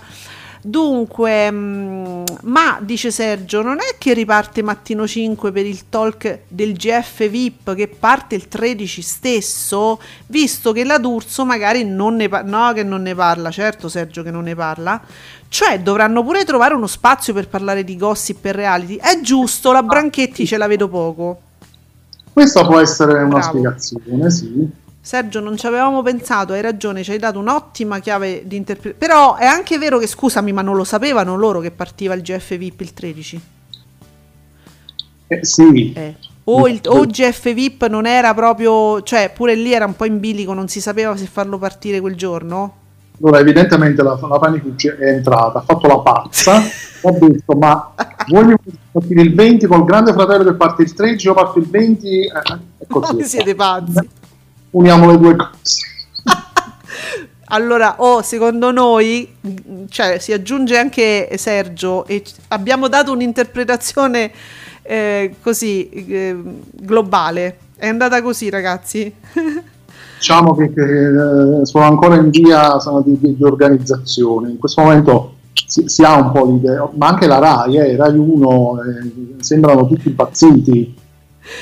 [0.66, 6.72] Dunque, mm, ma dice Sergio, non è che riparte mattino 5 per il talk del
[6.72, 12.68] GF VIP che parte il 13 stesso, visto che la D'Urso magari non ne parla,
[12.68, 15.01] no che non ne parla, certo Sergio che non ne parla,
[15.49, 18.95] cioè dovranno pure trovare uno spazio per parlare di gossip e reality.
[18.95, 21.41] È giusto, la Branchetti ce la vedo poco.
[22.32, 23.43] Questa può essere una Bravo.
[23.49, 24.82] spiegazione, sì.
[25.06, 29.06] Sergio, non ci avevamo pensato, hai ragione, ci hai dato un'ottima chiave di interpretazione.
[29.06, 32.56] Però è anche vero che, scusami, ma non lo sapevano loro che partiva il GF
[32.56, 33.41] VIP il 13?
[35.28, 35.91] Eh, sì.
[35.91, 36.16] Eh.
[36.45, 40.22] O, il, o GF VIP non era proprio, cioè pure lì era un po' in
[40.22, 42.76] bilico, non si sapeva se farlo partire quel giorno?
[43.22, 46.62] Allora, evidentemente la, la Panicucci è entrata, ha fatto la pazza,
[47.01, 47.93] ho detto, ma
[48.30, 48.56] voglio
[48.89, 52.28] partire il 20 col grande fratello che parte il 13, io parto il 20, eh,
[52.78, 53.24] eh così.
[53.28, 54.22] Siete pazzi
[54.74, 55.86] uniamo le due cose.
[57.46, 59.36] allora, oh, secondo noi,
[59.90, 64.32] cioè, si aggiunge anche Sergio e abbiamo dato un'interpretazione
[64.82, 66.38] eh, così eh,
[66.72, 67.58] globale.
[67.76, 69.14] È andata così, ragazzi.
[70.24, 74.52] diciamo che, che eh, sono ancora in via sono di, di, di, organizzazione.
[74.52, 75.36] In questo momento
[75.68, 79.86] si, si, ha un po' l'idea, ma anche la RAI, eh, RAI 1, eh, sembrano
[79.86, 81.02] tutti impazziti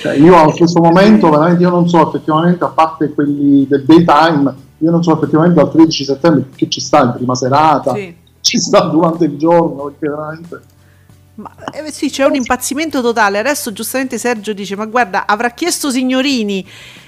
[0.01, 4.53] cioè, io a questo momento veramente io non so effettivamente, a parte quelli del daytime,
[4.77, 8.15] io non so effettivamente dal 13 settembre che ci sta in prima serata, sì.
[8.41, 10.61] ci sta durante il giorno, perché veramente...
[11.35, 13.39] Ma, eh, sì, c'è un impazzimento totale.
[13.39, 16.63] Adesso giustamente Sergio dice: Ma guarda, avrà chiesto signorini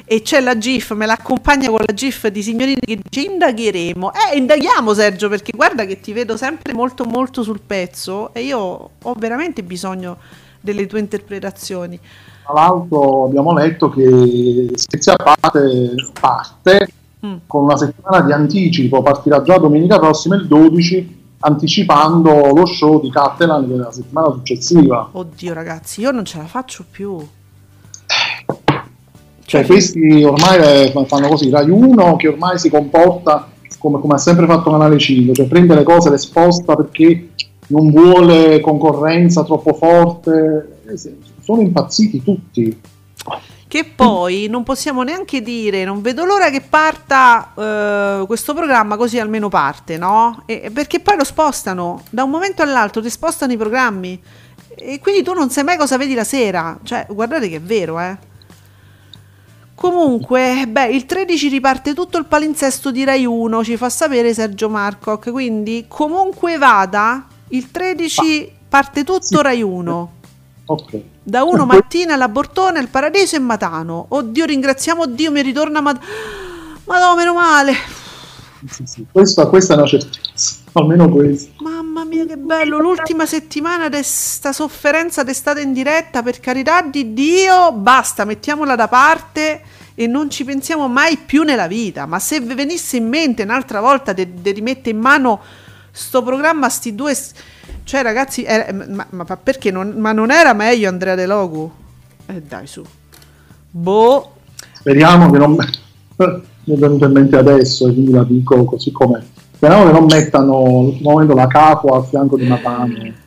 [0.06, 4.12] e c'è la GIF, me l'accompagna con la GIF di signorini che dice indagheremo.
[4.14, 8.90] Eh, indaghiamo Sergio, perché guarda che ti vedo sempre molto molto sul pezzo e io
[9.02, 10.18] ho veramente bisogno
[10.60, 12.00] delle tue interpretazioni.
[12.44, 16.88] Tra l'altro abbiamo letto che Spezia parte, parte
[17.26, 17.36] mm.
[17.48, 23.10] con una settimana di anticipo, partirà già domenica prossima il 12 anticipando lo show di
[23.10, 25.10] Catalan della settimana successiva.
[25.12, 27.18] Oddio ragazzi, io non ce la faccio più.
[29.46, 34.14] Cioè, cioè questi ormai eh, fanno così, Rai 1 che ormai si comporta come, come
[34.14, 37.30] ha sempre fatto Canale 5, cioè prende le cose, le sposta perché
[37.68, 40.80] non vuole concorrenza troppo forte.
[41.44, 42.82] Eh, sono impazziti tutti.
[43.68, 47.54] Che poi non possiamo neanche dire, non vedo l'ora che parta
[48.22, 50.44] uh, questo programma, così almeno parte, no?
[50.46, 54.22] E, perché poi lo spostano da un momento all'altro, ti spostano i programmi.
[54.76, 56.78] E quindi tu non sai mai cosa vedi la sera.
[56.84, 58.18] Cioè, guardate che è vero, eh.
[59.74, 64.70] Comunque, beh, il 13 riparte tutto il palinsesto di Rai 1, ci fa sapere Sergio
[64.70, 65.32] Marcoc.
[65.32, 69.42] Quindi, comunque vada, il 13 parte tutto.
[69.42, 70.22] Rai 1.
[70.66, 71.02] Ok.
[71.24, 74.06] Da uno mattina alla Bortone, al Paradiso e Matano.
[74.10, 77.74] Oddio, ringraziamo Dio, mi ritorna Ma no, meno male.
[78.70, 79.06] Sì, sì.
[79.12, 81.52] Questa, questa, è una certezza, almeno questo.
[81.62, 82.80] Mamma mia, che bello!
[82.80, 88.88] L'ultima settimana di questa sofferenza d'estate in diretta, per carità di Dio, basta, mettiamola da
[88.88, 89.62] parte
[89.96, 92.06] e non ci pensiamo mai più nella vita.
[92.06, 95.42] Ma se vi venisse in mente un'altra volta di rimette in mano
[95.94, 97.16] sto programma, sti due
[97.84, 101.70] cioè, ragazzi, era, ma, ma, perché non, ma non era meglio Andrea De Logu?
[102.26, 102.84] Eh dai, su.
[103.70, 104.32] Boh.
[104.72, 109.22] Speriamo che non mi è venuto in mente adesso e quindi la dico così com'è.
[109.56, 113.22] Speriamo che non mettano momento la capo a fianco di Natale.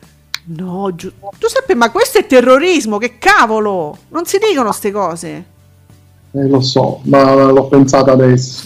[0.45, 3.97] No, Giu- Giuseppe, ma questo è terrorismo, che cavolo!
[4.09, 5.45] Non si dicono queste cose.
[6.31, 8.63] Eh, lo so, ma l'ho pensata adesso.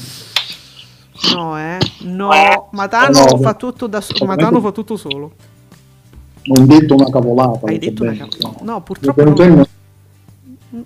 [1.35, 1.77] No, eh.
[2.01, 5.33] No, Matano, no, fa, tutto da so- Matano fa tutto solo
[6.43, 7.67] non detto una cavolata.
[7.67, 8.63] Hai detto una cavolata.
[8.63, 9.23] No, purtroppo.
[9.23, 9.65] Non...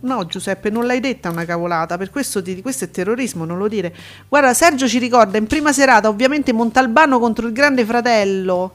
[0.01, 3.67] No, Giuseppe, non l'hai detta una cavolata, per questo, ti, questo è terrorismo, non lo
[3.67, 3.93] dire.
[4.27, 8.73] Guarda, Sergio ci ricorda in prima serata, ovviamente Montalbano contro il Grande Fratello.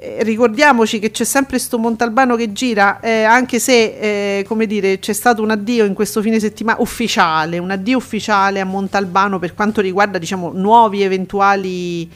[0.00, 5.00] Eh, ricordiamoci che c'è sempre questo Montalbano che gira, eh, anche se, eh, come dire,
[5.00, 9.54] c'è stato un addio in questo fine settimana ufficiale, un addio ufficiale a Montalbano per
[9.54, 12.08] quanto riguarda, diciamo, nuovi eventuali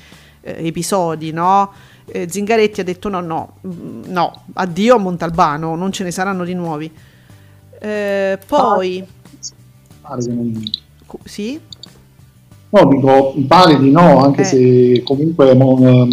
[0.43, 1.73] eh, episodi, no?
[2.05, 6.45] Eh, Zingaretti ha detto no, no, mm, no, addio a Montalbano, non ce ne saranno
[6.45, 6.89] di nuovi.
[7.81, 9.05] Eh, poi...
[11.25, 11.59] Sì?
[12.69, 15.57] No, dico, pare di no, anche se comunque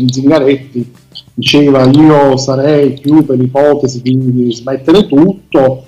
[0.08, 0.98] Zingaretti
[1.40, 5.84] diceva io sarei più per l'ipotesi di smettere tutto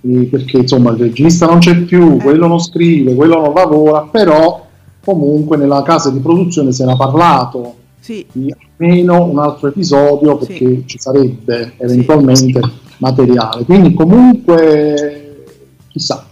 [0.00, 2.22] eh, perché insomma il regista non c'è più, eh.
[2.22, 4.66] quello non scrive, quello non lavora, però
[5.04, 8.24] comunque nella casa di produzione si era parlato sì.
[8.32, 10.82] di almeno un altro episodio perché sì.
[10.86, 12.70] ci sarebbe eventualmente sì.
[12.98, 13.64] materiale.
[13.64, 15.44] Quindi comunque
[15.88, 16.23] chissà.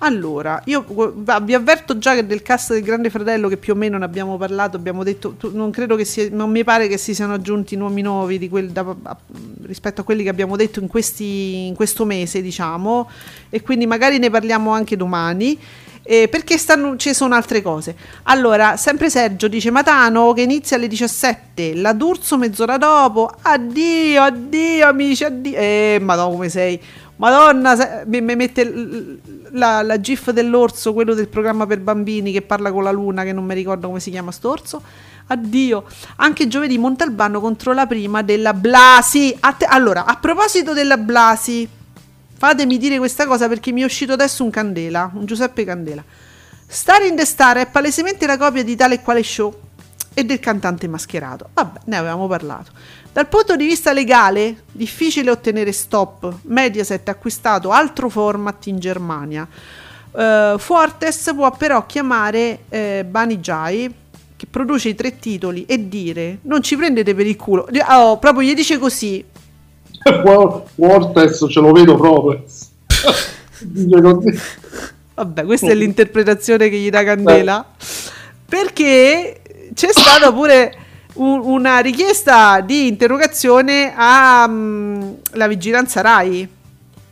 [0.00, 0.84] Allora, io
[1.42, 4.36] vi avverto già che del cast del Grande Fratello, che più o meno ne abbiamo
[4.36, 7.74] parlato, abbiamo detto, tu, non credo che sia, non mi pare che si siano aggiunti
[7.74, 8.94] nomi nuovi quel, da,
[9.62, 13.10] rispetto a quelli che abbiamo detto in, questi, in questo mese, diciamo,
[13.50, 15.58] e quindi magari ne parliamo anche domani.
[16.10, 17.94] Eh, perché stanno, ci sono altre cose.
[18.22, 24.86] Allora, sempre Sergio dice Matano che inizia alle 17, la D'Urso mezz'ora dopo, addio, addio
[24.86, 25.58] amici, addio.
[25.58, 26.80] Eh, madonna come sei.
[27.18, 29.18] Madonna, mi, mette
[29.50, 33.32] la, la, gif dell'orso, quello del programma per bambini che parla con la luna, che
[33.32, 34.80] non mi ricordo come si chiama st'orso.
[35.26, 35.84] Addio.
[36.16, 39.36] Anche giovedì Montalbano contro la prima della Blasi.
[39.40, 41.68] A te, allora, a proposito della Blasi,
[42.36, 46.04] fatemi dire questa cosa perché mi è uscito adesso un Candela, un Giuseppe Candela.
[46.68, 49.67] Star in the Star è palesemente la copia di tale e quale show
[50.18, 51.50] e del cantante mascherato.
[51.54, 52.72] Vabbè, ne avevamo parlato.
[53.12, 56.38] Dal punto di vista legale, difficile ottenere stop.
[56.42, 59.46] Mediaset ha acquistato altro format in Germania.
[60.10, 63.94] Uh, Fortes può però chiamare eh, Bunny Jai,
[64.34, 67.68] che produce i tre titoli, e dire: Non ci prendete per il culo.
[67.88, 69.24] Oh, proprio gli dice così.
[70.74, 72.42] Fortes ce lo vedo proprio.
[75.14, 77.64] Vabbè, questa è l'interpretazione che gli dà Candela.
[78.48, 79.42] Perché
[79.74, 80.76] c'è stato pure
[81.14, 85.16] un, una richiesta di interrogazione alla um,
[85.48, 86.56] vigilanza RAI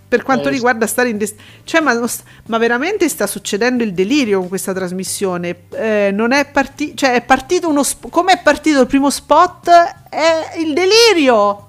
[0.09, 2.01] per quanto eh, riguarda stare in dest- cioè ma,
[2.47, 5.65] ma, veramente sta succedendo il delirio con questa trasmissione?
[5.73, 9.69] Eh, non è partito cioè è partito uno sp- come è partito il primo spot?
[10.09, 11.63] È il delirio!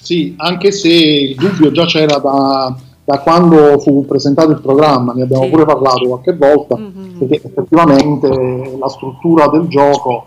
[0.00, 5.22] Sì anche se il dubbio già c'era da, da quando fu presentato il programma ne
[5.24, 5.50] abbiamo sì.
[5.50, 7.18] pure parlato qualche volta mm-hmm.
[7.18, 10.26] perché effettivamente la struttura del gioco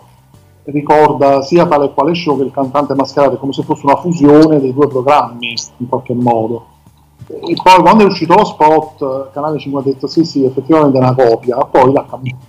[0.65, 4.59] ricorda sia tale e quale show che il cantante mascherato, come se fosse una fusione
[4.59, 6.75] dei due programmi in qualche modo.
[7.27, 11.01] E poi quando è uscito lo spot, Canale 5 ha detto sì sì, effettivamente è
[11.01, 12.45] una copia, poi l'ha cambiato.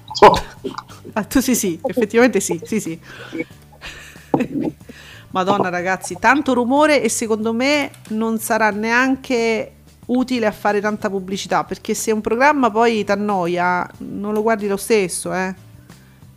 [1.15, 3.01] Ah, tu sì sì, effettivamente sì, sì sì.
[5.31, 9.73] Madonna ragazzi, tanto rumore e secondo me non sarà neanche
[10.09, 14.67] utile a fare tanta pubblicità, perché se un programma poi ti annoia, non lo guardi
[14.67, 15.67] lo stesso, eh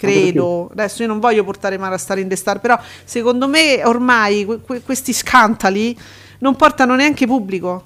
[0.02, 0.70] credo.
[0.72, 4.46] Adesso io non voglio portare male a stare in The Star, però secondo me ormai
[4.66, 5.96] que- questi scandali
[6.40, 7.84] non portano neanche pubblico.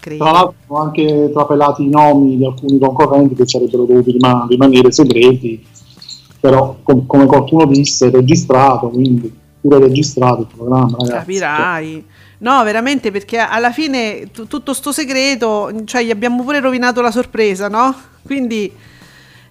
[0.00, 0.24] Credo.
[0.24, 5.62] Tra l'altro anche trapelati i nomi di alcuni concorrenti che sarebbero dovuti riman- rimanere segreti,
[6.40, 9.30] però com- come qualcuno disse registrato, quindi
[9.60, 10.96] pure registrato il programma.
[10.98, 11.10] Ragazzi.
[11.10, 12.04] Capirai.
[12.40, 17.10] No, veramente perché alla fine t- tutto sto segreto, cioè gli abbiamo pure rovinato la
[17.10, 17.94] sorpresa, no?
[18.22, 18.72] Quindi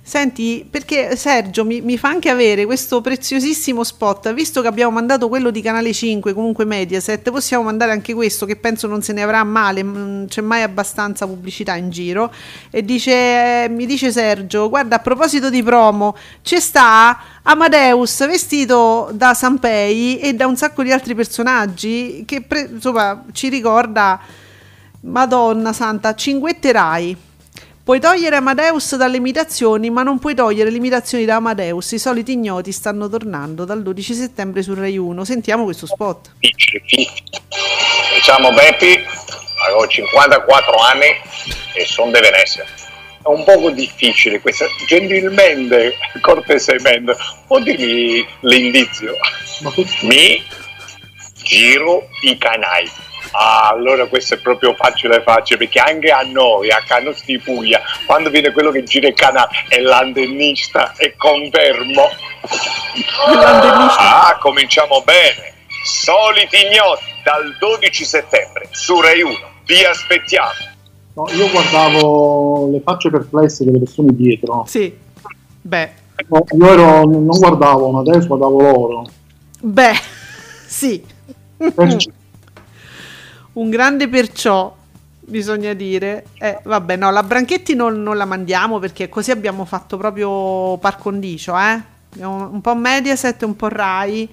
[0.07, 5.27] Senti, perché Sergio mi, mi, fa anche avere questo preziosissimo spot, visto che abbiamo mandato
[5.27, 9.23] quello di Canale 5, comunque Mediaset, possiamo mandare anche questo che penso non se ne
[9.23, 12.31] avrà male, non c'è mai abbastanza pubblicità in giro.
[12.69, 13.11] E dice,
[13.65, 20.19] eh, mi dice Sergio, guarda a proposito di promo, c'è sta Amadeus vestito da Sanpei
[20.19, 24.17] e da un sacco di altri personaggi che pre- insomma ci ricorda,
[25.01, 27.26] Madonna Santa, cinguetterai.
[27.87, 31.93] Puoi togliere Amadeus dalle imitazioni, ma non puoi togliere le imitazioni da Amadeus.
[31.93, 35.23] I soliti ignoti stanno tornando dal 12 settembre su Rai 1.
[35.23, 36.31] Sentiamo questo spot.
[38.13, 38.99] Diciamo Beppi,
[39.63, 41.05] avevo 54 anni
[41.75, 42.65] e sono di Venezia.
[42.65, 47.15] È un poco difficile questa, gentilmente, cortesemente,
[47.47, 49.13] può dirmi l'indizio?
[50.01, 50.43] Mi
[51.41, 52.91] giro i canali
[53.31, 57.81] Ah, allora questo è proprio facile facile perché anche a noi, a Canos di Puglia,
[58.05, 62.09] quando viene quello che gira il canale è l'antennista e confermo.
[63.97, 65.53] Ah, cominciamo bene.
[65.83, 69.35] Soliti ignoti dal 12 settembre su Rai 1.
[69.65, 70.75] Vi aspettiamo.
[71.13, 74.65] No, io guardavo le facce perplesse delle persone dietro.
[74.67, 74.95] Sì.
[75.61, 75.91] Beh.
[76.27, 79.07] No, io ero, non guardavo, ma adesso guardavo loro.
[79.59, 79.93] Beh,
[80.67, 81.03] sì.
[81.57, 82.11] Perciò.
[83.57, 84.75] Un grande perciò,
[85.19, 86.27] bisogna dire.
[86.37, 90.97] Eh, vabbè, no, la Branchetti non, non la mandiamo perché così abbiamo fatto proprio par
[90.97, 91.81] condicio, eh?
[92.19, 94.29] Un po' Mediaset, un po' Rai.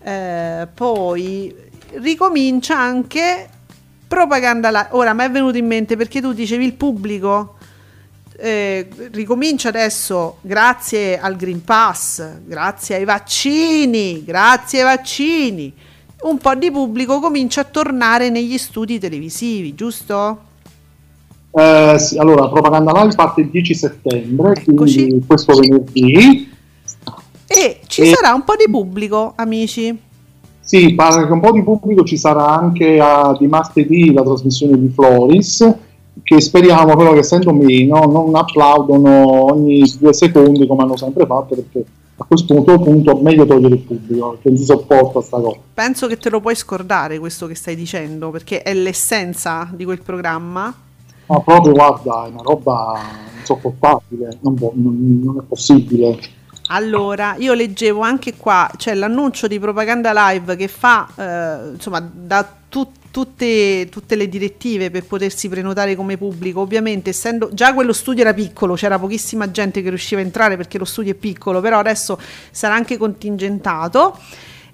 [0.00, 1.52] Eh, poi
[1.94, 3.48] ricomincia anche
[4.06, 4.88] propaganda live.
[4.90, 7.56] Ora mi è venuto in mente perché tu dicevi il pubblico
[8.36, 15.74] eh, ricomincia adesso grazie al Green Pass, grazie ai vaccini, grazie ai vaccini.
[16.22, 20.38] Un po' di pubblico comincia a tornare negli studi televisivi, giusto?
[21.50, 25.04] Eh, sì, allora, Propaganda Live parte il 10 settembre, Eccoci.
[25.04, 26.50] quindi questo venerdì.
[27.46, 29.98] E ci E- sarà un po' di pubblico, amici.
[30.60, 34.78] Sì, pare che un po' di pubblico ci sarà anche a, di martedì la trasmissione
[34.78, 35.74] di Floris,
[36.22, 41.56] che speriamo però che essendo meno non applaudono ogni due secondi come hanno sempre fatto,
[41.56, 41.84] perché
[42.16, 45.58] a questo punto, punto meglio togliere il pubblico, perché non si sopporta sta cosa.
[45.74, 50.02] Penso che te lo puoi scordare questo che stai dicendo, perché è l'essenza di quel
[50.02, 50.72] programma.
[51.26, 53.00] Ma proprio guarda, è una roba
[53.38, 56.18] insopportabile, non, può- non- non è possibile.
[56.68, 62.46] Allora, io leggevo anche qua, c'è l'annuncio di Propaganda Live che fa, eh, insomma, da
[62.68, 66.60] tu- tutte, tutte le direttive per potersi prenotare come pubblico.
[66.60, 70.78] Ovviamente, essendo già quello studio era piccolo, c'era pochissima gente che riusciva a entrare perché
[70.78, 72.18] lo studio è piccolo, però adesso
[72.50, 74.18] sarà anche contingentato.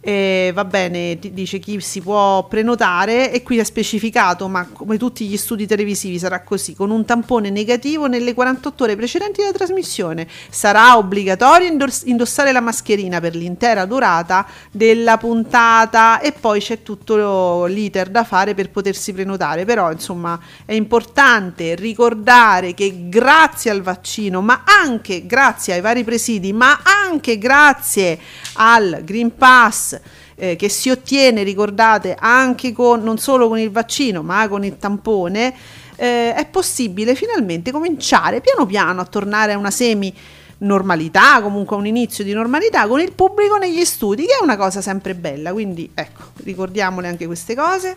[0.00, 5.26] E va bene, dice chi si può prenotare e qui è specificato, ma come tutti
[5.26, 10.28] gli studi televisivi sarà così, con un tampone negativo nelle 48 ore precedenti della trasmissione.
[10.50, 17.64] Sarà obbligatorio indos- indossare la mascherina per l'intera durata della puntata e poi c'è tutto
[17.64, 24.40] l'iter da fare per potersi prenotare, però insomma è importante ricordare che grazie al vaccino,
[24.42, 28.18] ma anche grazie ai vari presidi, ma anche grazie
[28.54, 29.97] al Green Pass
[30.36, 34.76] eh, che si ottiene, ricordate, anche con non solo con il vaccino, ma con il
[34.76, 35.54] tampone,
[35.96, 40.14] eh, è possibile finalmente cominciare piano piano a tornare a una semi
[40.58, 44.56] normalità, comunque a un inizio di normalità con il pubblico negli studi, che è una
[44.56, 45.52] cosa sempre bella.
[45.52, 47.96] Quindi ecco, ricordiamole anche queste cose.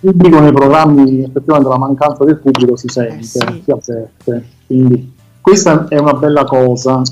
[0.00, 3.62] Il pubblico nei programmi, effettivamente la mancanza del pubblico si sente, Eh sì.
[3.64, 7.02] si avverte, quindi questa è una bella cosa.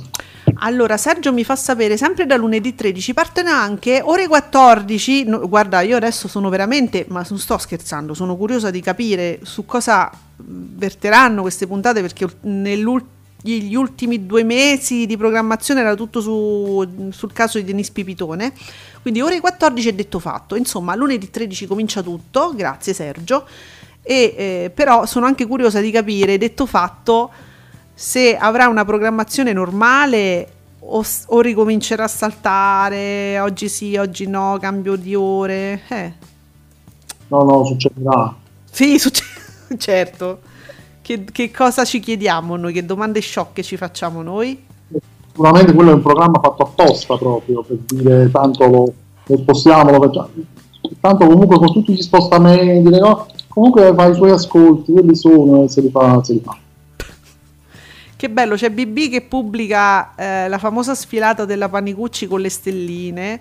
[0.54, 5.24] Allora, Sergio mi fa sapere, sempre da lunedì 13, partono anche ore 14.
[5.24, 9.64] no, guarda, io adesso sono veramente, ma non sto scherzando, sono curiosa di capire su
[9.64, 17.32] cosa verteranno queste puntate perché negli ultimi due mesi di programmazione era tutto su- sul
[17.32, 18.52] caso di Denis Pipitone.
[19.02, 20.54] Quindi ore 14 è detto fatto.
[20.56, 23.46] Insomma, lunedì 13 comincia tutto, grazie Sergio.
[24.02, 27.30] E, eh, però sono anche curiosa di capire, detto fatto,
[28.00, 34.94] se avrà una programmazione normale o, o ricomincerà a saltare, oggi sì, oggi no, cambio
[34.94, 35.82] di ore.
[35.88, 36.12] Eh,
[37.30, 38.34] No, no, succederà.
[38.70, 39.24] sì, succe-
[39.76, 40.40] certo.
[41.02, 42.72] Che, che cosa ci chiediamo noi?
[42.72, 44.64] Che domande sciocche ci facciamo noi?
[45.32, 48.92] Sicuramente quello è un programma fatto apposta proprio per dire tanto lo,
[49.24, 50.28] lo spostiamo, lo facciamo.
[51.00, 55.68] Tanto comunque con tutti gli spostamenti, cose, comunque fa i suoi ascolti, quelli sono e
[55.68, 56.56] se li fa, se li fa.
[58.18, 63.40] Che bello, c'è BB che pubblica eh, la famosa sfilata della Panicucci con le stelline.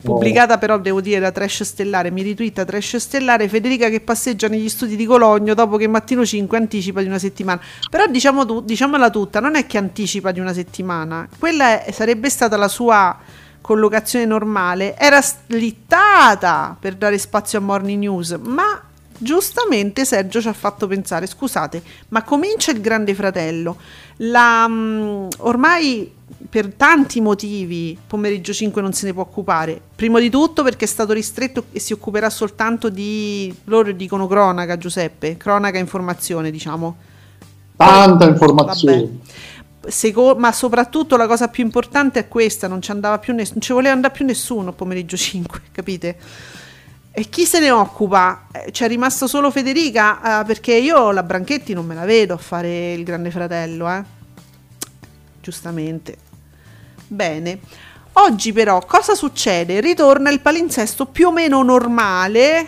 [0.00, 4.70] Pubblicata però, devo dire, da Trash Stellare, mi ritwitta Trash Stellare, Federica che passeggia negli
[4.70, 7.60] studi di Cologno dopo che Mattino 5 anticipa di una settimana.
[7.90, 12.30] Però diciamo tu, diciamola tutta, non è che anticipa di una settimana, quella è- sarebbe
[12.30, 13.18] stata la sua
[13.60, 18.80] collocazione normale, era slittata per dare spazio a Morning News, ma
[19.18, 23.76] giustamente Sergio ci ha fatto pensare, scusate, ma comincia il Grande Fratello,
[24.16, 26.12] la, mm, ormai
[26.48, 30.88] per tanti motivi pomeriggio 5 non se ne può occupare, primo di tutto perché è
[30.88, 36.96] stato ristretto e si occuperà soltanto di, loro dicono cronaca Giuseppe, cronaca informazione diciamo.
[37.76, 39.00] Tanta informazione.
[39.00, 39.90] Vabbè.
[39.90, 43.62] Seco- ma soprattutto la cosa più importante è questa, non ci andava più nessuno, non
[43.62, 46.16] ci voleva andare più nessuno pomeriggio 5, capite?
[47.16, 48.48] E chi se ne occupa?
[48.50, 52.38] Eh, C'è rimasta solo Federica, eh, perché io la Branchetti non me la vedo a
[52.38, 54.02] fare il Grande Fratello, eh.
[55.40, 56.16] Giustamente.
[57.06, 57.60] Bene.
[58.14, 59.80] Oggi però cosa succede?
[59.80, 62.66] Ritorna il palinsesto più o meno normale,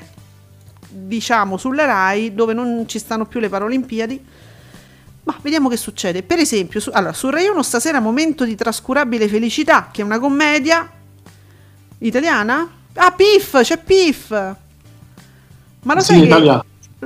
[0.91, 4.25] diciamo sulla Rai, dove non ci stanno più le Paralimpiadi.
[5.25, 6.23] Ma vediamo che succede.
[6.23, 10.21] Per esempio, su, allora, su Rai 1 stasera Momento di trascurabile felicità, che è una
[10.21, 10.89] commedia
[11.99, 12.76] italiana.
[12.97, 14.31] Ah, Piff, c'è Piff.
[15.83, 16.53] Ma lo Sì, sai che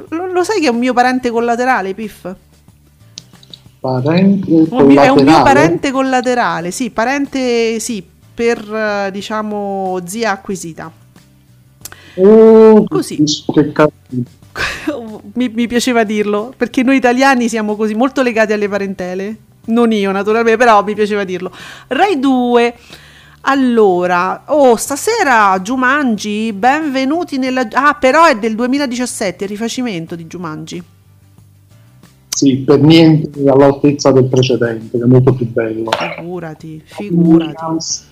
[0.09, 2.27] lo, lo sai che è un mio parente collaterale, Piff?
[3.81, 5.43] Parente Un mio- è un mio collaterale.
[5.43, 10.93] parente collaterale, sì, parente, sì, per diciamo zia acquisita.
[12.17, 13.25] Oh, Così.
[13.53, 13.93] Che cazzo.
[15.35, 19.37] mi, mi piaceva dirlo perché noi italiani siamo così molto legati alle parentele.
[19.67, 21.53] Non io, naturalmente, però mi piaceva dirlo.
[21.89, 22.75] Rai 2.
[23.43, 27.67] Allora, oh, stasera Jumanji, benvenuti nella...
[27.73, 30.83] Ah, però è del 2017, il rifacimento di Jumanji.
[32.29, 35.91] Sì, per niente all'altezza del precedente, che è molto più bello.
[35.91, 38.09] Figurati, figurati.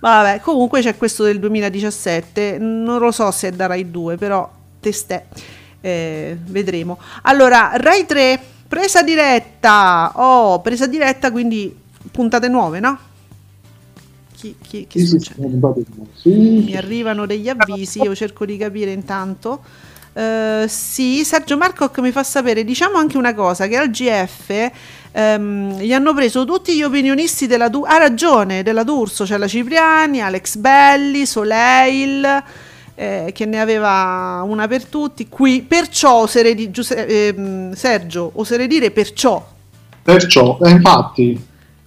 [0.00, 4.48] Vabbè, comunque c'è questo del 2017, non lo so se è da Rai 2, però
[4.78, 5.24] testè,
[5.80, 6.98] eh, vedremo.
[7.22, 11.74] Allora, Rai 3, presa diretta, oh, presa diretta, quindi
[12.12, 12.98] puntate nuove, no?
[14.46, 19.60] Chi, chi, chi Sì, sì, Mi arrivano degli avvisi, io cerco di capire intanto.
[20.12, 24.70] Eh, sì, Sergio Marcoc mi fa sapere, diciamo anche una cosa, che al GF
[25.12, 29.48] ehm, gli hanno preso tutti gli opinionisti della D'Urso, ha ragione, della D'Urso, c'è la
[29.48, 32.42] Cipriani, Alex Belli, Soleil,
[32.94, 38.66] eh, che ne aveva una per tutti, qui, perciò, oserei di- Giuse- ehm, Sergio, oserei
[38.68, 39.54] dire perciò,
[40.02, 41.44] Perciò, eh, infatti,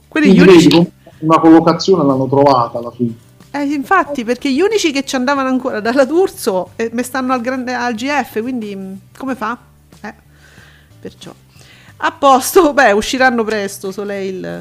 [0.08, 0.92] quelli gli quindi unici...
[1.20, 3.28] una collocazione l'hanno trovata alla fine.
[3.52, 7.42] Eh, infatti, perché gli unici che ci andavano ancora dalla D'Urso eh, me stanno al,
[7.42, 9.58] grande, al GF, quindi mh, come fa?
[10.02, 10.14] Eh,
[11.00, 11.34] perciò.
[11.98, 14.60] A posto, beh, usciranno presto, Soleil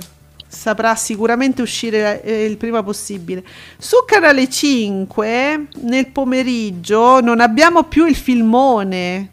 [0.49, 3.45] saprà sicuramente uscire eh, il prima possibile.
[3.77, 9.31] Su Canale 5, nel pomeriggio, non abbiamo più il filmone.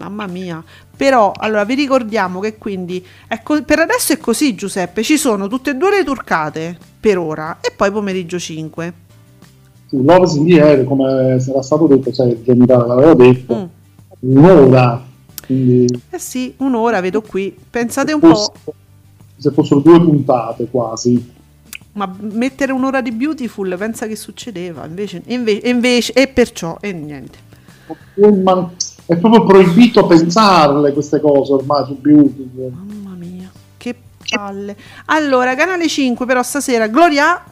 [0.00, 0.64] Mamma mia.
[0.96, 5.46] Però, allora, vi ricordiamo che quindi, è co- per adesso è così Giuseppe, ci sono
[5.46, 8.92] tutte e due le turcate, per ora, e poi pomeriggio 5.
[9.88, 10.06] Sì, in
[10.46, 13.64] the Air, come era stato detto, Sergio mi l'aveva detto, Mm.
[14.36, 15.04] un'ora.
[15.44, 17.54] Quindi Eh sì, un'ora vedo qui.
[17.68, 18.52] Pensate un se po', fosse-
[19.36, 21.32] se fossero due puntate quasi.
[21.92, 27.38] ma mettere un'ora di Beautiful, pensa che succedeva, invece, invece, invece e perciò, e niente.
[29.10, 32.48] È proprio proibito pensarle queste cose ormai su Beauty.
[32.54, 33.96] Mamma mia, che
[34.30, 34.76] palle.
[35.06, 37.42] Allora, canale 5 però stasera Gloria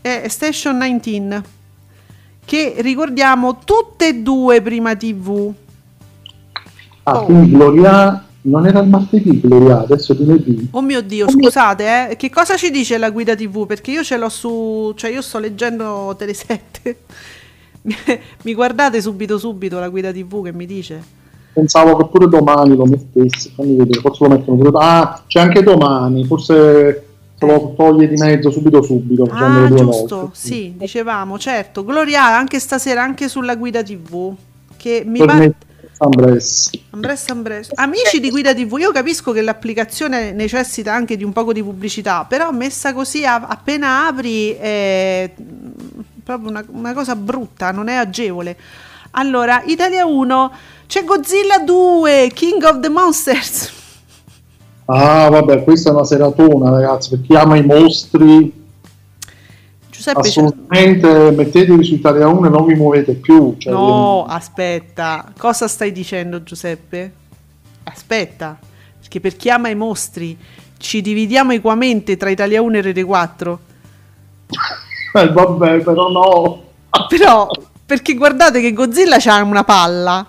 [0.00, 1.42] e Station 19
[2.46, 5.52] che ricordiamo tutte e due prima TV.
[7.02, 7.24] Ah, Oh.
[7.24, 10.68] quindi Gloria non era il martedì Gloria, adesso lunedì.
[10.70, 13.66] Oh mio Dio, scusate, eh, che cosa ci dice la guida TV?
[13.66, 17.00] Perché io ce l'ho su, cioè io sto leggendo Telesette.
[18.44, 21.02] mi guardate subito subito la guida TV che mi dice?
[21.52, 25.62] Pensavo che pure domani lo mettesse, fammi vedere, forse lo mettono pure Ah, c'è anche
[25.62, 27.06] domani, forse
[27.38, 30.30] se lo toglie di mezzo subito subito, Ah, giusto, volte.
[30.34, 31.84] sì, dicevamo, certo.
[31.84, 34.34] Gloria anche stasera anche sulla guida TV
[34.76, 35.20] che mi
[35.98, 36.70] Ambress.
[36.90, 37.70] Ambres, Ambres.
[37.74, 42.24] Amici di Guida TV, io capisco che l'applicazione necessita anche di un poco di pubblicità,
[42.28, 48.56] però messa così a- appena apri mm, proprio una, una cosa brutta, non è agevole.
[49.12, 50.52] Allora, Italia 1,
[50.86, 53.80] c'è Godzilla 2, King of the Monsters.
[54.84, 58.52] Ah, vabbè, questa è una seratona, ragazzi, per chi ama i mostri,
[59.88, 63.54] Giuseppe, c'è- assolutamente mettetevi su Italia 1 e non vi muovete più.
[63.58, 67.12] cioè, no, aspetta, cosa stai dicendo Giuseppe?
[67.84, 68.58] Aspetta,
[68.98, 70.36] perché per chi ama i mostri
[70.78, 73.60] ci dividiamo equamente tra Italia 1 e Rete 4.
[75.14, 76.62] eh, vabbè, però no.
[77.08, 77.48] Però,
[77.84, 80.26] perché guardate che Godzilla c'ha una palla.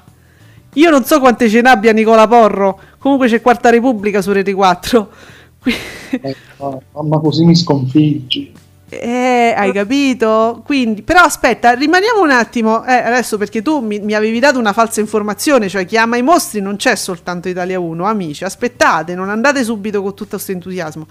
[0.73, 2.79] Io non so quante ce n'abbia Nicola Porro.
[2.97, 5.09] Comunque c'è Quarta Repubblica su Rete 4.
[5.59, 5.73] Qui-
[6.21, 6.35] Eh,
[6.93, 8.61] mamma, così mi sconfiggi.
[8.89, 10.61] Eh, hai capito?
[10.65, 12.83] Quindi, però aspetta, rimaniamo un attimo.
[12.85, 16.21] Eh, adesso perché tu mi, mi avevi dato una falsa informazione, cioè chi ama i
[16.21, 18.43] mostri non c'è soltanto Italia 1, amici.
[18.43, 21.07] Aspettate, non andate subito con tutto questo entusiasmo.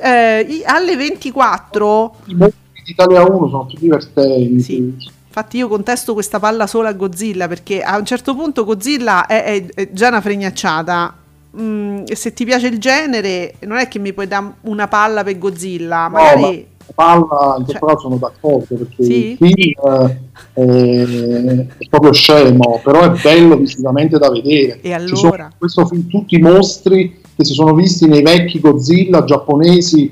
[0.00, 4.60] Eh, alle 24 I mostri di Italia 1 sono più divertenti.
[4.60, 4.94] Sì.
[5.28, 9.44] Infatti io contesto questa palla sola a Godzilla perché a un certo punto Godzilla è,
[9.44, 11.14] è- è già una fregnacciata.
[11.58, 15.38] Mm, se ti piace il genere, non è che mi puoi dare una palla per
[15.38, 16.40] Godzilla, No, magari...
[16.42, 19.30] ma la palla in questo Cioè- caso sono d'accordo perché Sì?
[19.30, 20.16] il film
[20.54, 24.80] eh, è proprio scemo, però è bello visivamente da vedere.
[24.80, 25.44] E sono allora?
[25.44, 30.04] in questo film tutti i mostri che si sono visti nei vecchi Godzilla giapponesi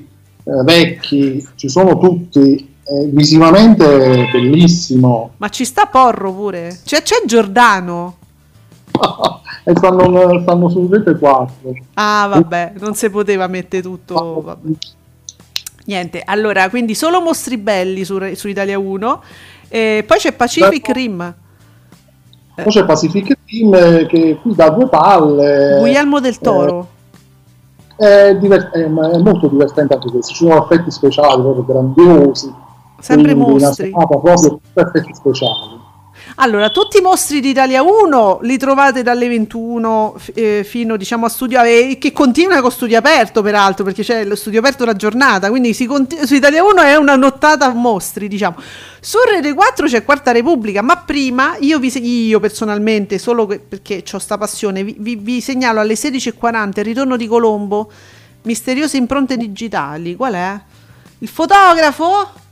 [0.43, 2.64] eh, vecchi, ci sono tutti.
[2.87, 6.77] Eh, visivamente bellissimo Ma ci sta Porro pure.
[6.83, 8.17] Cioè, c'è Giordano.
[9.63, 11.53] e stanno, stanno su rete 4
[11.95, 14.41] Ah, vabbè, non si poteva mettere tutto.
[14.41, 14.69] vabbè.
[15.85, 19.23] Niente, allora, quindi solo mostri belli su, su Italia 1.
[19.67, 21.35] E poi c'è Pacific Beh, Rim.
[22.55, 26.89] poi c'è Pacific Rim eh, che qui dà due palle Guglielmo del Toro.
[27.95, 32.63] È, diver- è, è, molto divertente anche questo, ci sono effetti speciali proprio grandiosi.
[33.05, 33.91] Sempre mostri.
[33.91, 34.59] proprio
[35.13, 35.83] speciali.
[36.37, 41.61] Allora, tutti i mostri d'Italia 1 li trovate dalle 21 eh, fino diciamo a studio
[41.61, 45.73] eh, che continua con studio aperto peraltro perché c'è lo studio aperto la giornata, quindi
[45.85, 48.55] conti- su Italia 1 è una nottata mostri, diciamo.
[48.99, 54.17] Su Rete 4 c'è Quarta Repubblica, ma prima io, vi, io personalmente, solo perché ho
[54.17, 57.91] sta passione, vi, vi, vi segnalo alle 16.40 il ritorno di Colombo,
[58.41, 60.15] misteriose impronte digitali.
[60.15, 60.59] Qual è?
[61.19, 62.43] Il fotografo?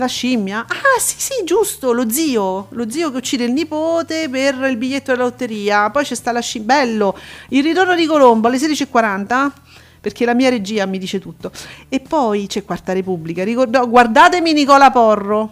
[0.00, 0.60] La scimmia?
[0.60, 5.10] Ah, sì, sì, giusto, lo zio, lo zio che uccide il nipote per il biglietto
[5.10, 5.90] della lotteria.
[5.90, 7.14] Poi c'è sta la scimmia, bello,
[7.50, 9.50] il ritorno di Colombo alle 16.40
[10.00, 11.50] perché la mia regia mi dice tutto.
[11.90, 15.50] E poi c'è Quarta Repubblica, Ricordo, guardatemi Nicola Porro.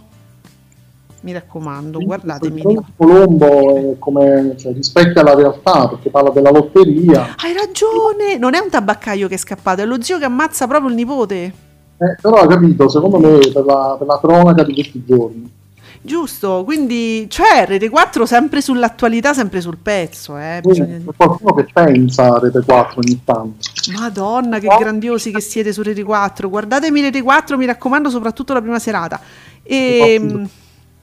[1.20, 2.62] Mi raccomando, guardatemi.
[2.97, 7.35] Colombo come, cioè, rispecchia la realtà perché parla della lotteria.
[7.37, 10.89] Hai ragione, non è un tabaccaio che è scappato, è lo zio che ammazza proprio
[10.89, 11.66] il nipote.
[12.01, 15.57] Eh, però ha capito, secondo me, per la, per la cronaca di questi giorni.
[16.01, 20.39] Giusto, quindi cioè Rete 4 sempre sull'attualità, sempre sul pezzo.
[20.39, 20.97] Eh, bisogna...
[20.97, 23.57] C'è qualcuno che pensa a Rete 4 ogni tanto.
[23.99, 26.49] Madonna, che grandiosi che siete su Rete 4.
[26.49, 29.20] Guardatemi Rete 4, mi raccomando, soprattutto la prima serata.
[29.62, 30.47] E...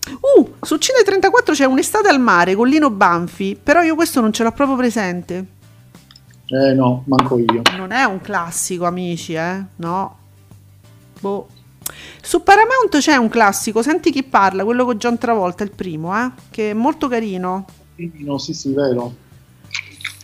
[0.06, 4.32] Uh, su Cine 34 c'è un'estate al mare con Lino Banfi, però io questo non
[4.32, 5.46] ce l'ho proprio presente.
[6.46, 7.62] Eh no, manco io.
[7.76, 9.64] Non è un classico, amici, eh?
[9.78, 10.18] No.
[11.26, 11.48] Boh.
[12.22, 16.30] Su Paramount c'è un classico, Senti chi parla, quello con John Travolta, il primo, eh?
[16.52, 17.66] che è molto carino.
[17.96, 19.24] No, sì, sì, vero.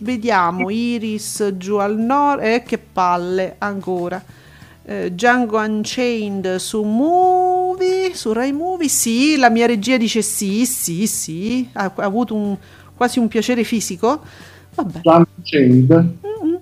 [0.01, 4.23] Vediamo, Iris giù al nord, e eh, che palle ancora.
[4.83, 11.07] Eh, Django Unchained su Movie, su Rai Movie, sì, la mia regia dice sì, sì,
[11.07, 12.55] sì, ha, ha avuto un,
[12.95, 14.21] quasi un piacere fisico.
[14.75, 14.99] Vabbè.
[14.99, 15.91] Django Unchained.
[15.93, 16.55] Mm-hmm.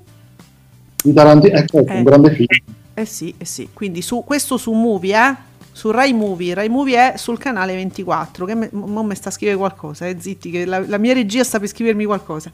[1.04, 1.98] Di Tarantino, ecco, eh.
[1.98, 2.78] un grande film.
[3.00, 3.70] Eh sì, eh sì.
[3.72, 5.36] Quindi su, questo su Movie, eh?
[5.72, 6.54] Su Rai Movie.
[6.54, 8.46] Rai Movie è sul canale 24.
[8.46, 10.18] Che me, mo mi sta a scrivere qualcosa, eh?
[10.20, 12.52] Zitti, che la, la, mia regia sta per scrivermi qualcosa.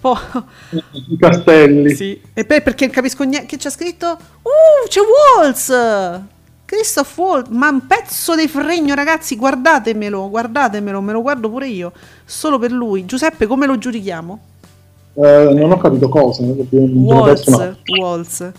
[0.00, 0.16] Poi...
[0.70, 1.94] I castelli.
[1.94, 2.18] Sì.
[2.32, 3.46] E poi perché capisco niente.
[3.46, 4.16] Che c'è scritto?
[4.40, 5.00] Uh, c'è
[5.36, 6.22] Waltz!
[6.64, 9.36] Christoph Waltz, ma un pezzo di fregno, ragazzi.
[9.36, 11.92] Guardatemelo, guardatemelo, me lo guardo pure io.
[12.24, 13.04] Solo per lui.
[13.04, 14.40] Giuseppe, come lo giudichiamo?
[15.16, 16.42] Eh, non ho capito cosa.
[16.70, 17.74] Waltz.
[18.00, 18.52] Waltz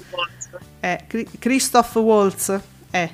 [0.86, 1.04] è
[1.40, 2.60] Christoph Waltz.
[2.92, 3.10] È.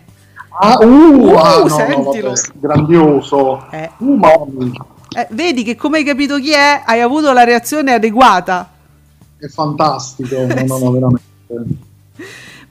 [0.59, 2.29] Ah, uh, uh ah, no, sentilo.
[2.29, 3.69] No, grandioso.
[3.71, 3.89] Eh.
[3.97, 4.71] Uh,
[5.15, 8.69] eh, vedi che come hai capito chi è, hai avuto la reazione adeguata.
[9.37, 11.23] È fantastico, no, no, no, veramente.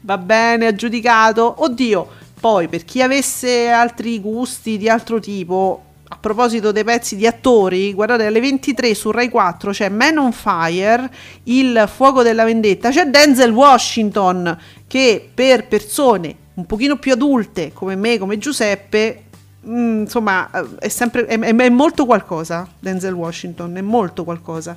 [0.01, 1.55] Va bene, aggiudicato.
[1.59, 2.07] Oddio,
[2.39, 7.95] poi per chi avesse altri gusti di altro tipo, a proposito dei pezzi di attori,
[7.95, 11.09] guardate alle 23 su Rai 4 c'è Man on Fire,
[11.45, 14.59] Il fuoco della vendetta, c'è Denzel Washington
[14.89, 19.23] che per persone un pochino più adulte come me, come Giuseppe,
[19.61, 20.51] mh, mm, insomma
[20.81, 24.77] è, sempre, è, è, molto qualcosa Denzel Washington, è molto qualcosa.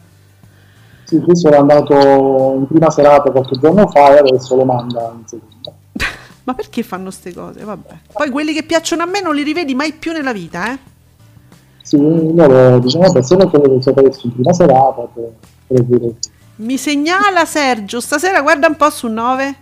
[1.06, 5.26] Sì, questo era andato in prima serata qualche giorno fa e adesso lo manda in
[5.26, 5.74] seconda.
[6.46, 7.64] Ma perché fanno queste cose?
[7.64, 7.98] Vabbè.
[8.12, 10.92] Poi quelli che piacciono a me non li rivedi mai più nella vita, eh?
[11.84, 15.34] Sì, loro diciamo che se non quello che sapete in prima serata per,
[15.68, 16.16] per dire.
[16.56, 19.56] Mi segnala Sergio, stasera guarda un po' su 9.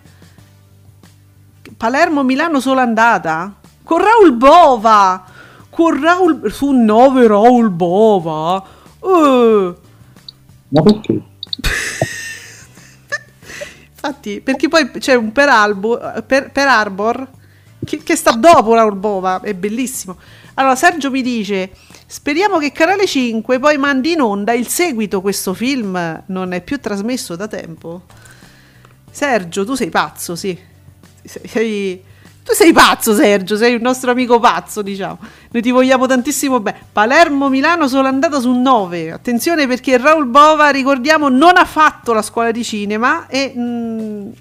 [1.76, 3.56] Palermo-Milano solo andata?
[3.84, 5.26] Con Raul Bova!
[5.70, 6.52] Con Raul...
[6.52, 8.64] Su 9 Raul Bova!
[9.00, 9.76] Uh.
[10.68, 11.14] Ma perché?
[13.92, 17.28] Infatti, perché poi c'è un per, Albo, per, per Arbor
[17.84, 20.18] che, che sta dopo Raul Bova, è bellissimo.
[20.56, 21.72] Allora, Sergio mi dice
[22.12, 25.22] Speriamo che Canale 5 poi mandi in onda il seguito.
[25.22, 28.02] Questo film non è più trasmesso da tempo.
[29.10, 30.60] Sergio, tu sei pazzo, sì.
[31.24, 32.04] Sei,
[32.44, 33.56] tu sei pazzo, Sergio.
[33.56, 35.20] Sei un nostro amico pazzo, diciamo.
[35.52, 36.82] Noi ti vogliamo tantissimo bene.
[36.92, 39.14] Palermo-Milano solo andata su 9.
[39.14, 43.54] Attenzione perché Raul Bova, ricordiamo, non ha fatto la scuola di cinema e.
[43.56, 44.32] Mh, mm,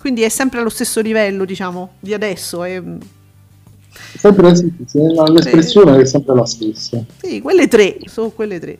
[0.00, 2.64] quindi è sempre allo stesso livello, diciamo, di adesso.
[2.64, 2.82] È,
[4.22, 4.72] Sempre sì,
[5.32, 7.02] l'espressione è sempre la stessa.
[7.20, 8.78] Sì, quelle tre, sono quelle tre.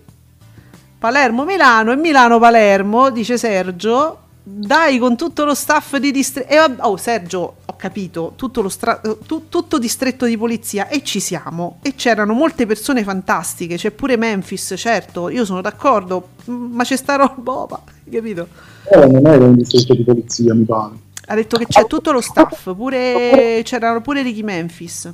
[0.99, 4.19] Palermo-Milano e Milano-Palermo, dice Sergio.
[4.45, 6.77] Dai, con tutto lo staff di distretto.
[6.83, 11.81] oh, Sergio, ho capito, tutto, lo stra- tu- tutto distretto di polizia e ci siamo.
[11.83, 13.75] E c'erano molte persone fantastiche.
[13.75, 18.47] C'è pure Memphis, certo, io sono d'accordo, ma c'è sta roba, capito?
[18.93, 20.95] Eh, non era un distretto di polizia, mi pare.
[21.27, 25.13] Ha detto che c'è tutto lo staff, pure, c'erano pure Ricky Memphis.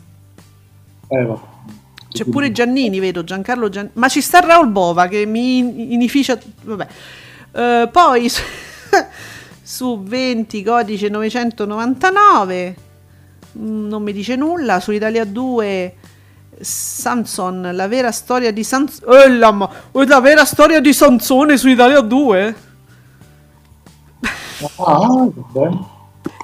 [1.09, 1.35] Eh,
[2.11, 3.93] C'è pure Giannini, vedo, Giancarlo Giannini.
[3.95, 6.39] Ma ci sta Raul Bova che mi inificia...
[6.63, 6.87] Vabbè.
[7.51, 8.31] Uh, poi
[9.63, 12.77] su 20 codice 999
[13.59, 15.95] mm, non mi dice nulla su Italia 2
[16.61, 22.01] Samson la vera storia di Sansone eh, la, la vera storia di Sansone su Italia
[22.01, 22.55] 2
[24.77, 25.29] ah,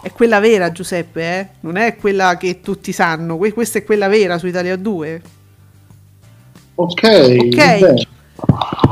[0.04, 1.48] è quella vera Giuseppe eh?
[1.60, 5.22] non è quella che tutti sanno questa è quella vera su Italia 2
[6.74, 8.12] ok ok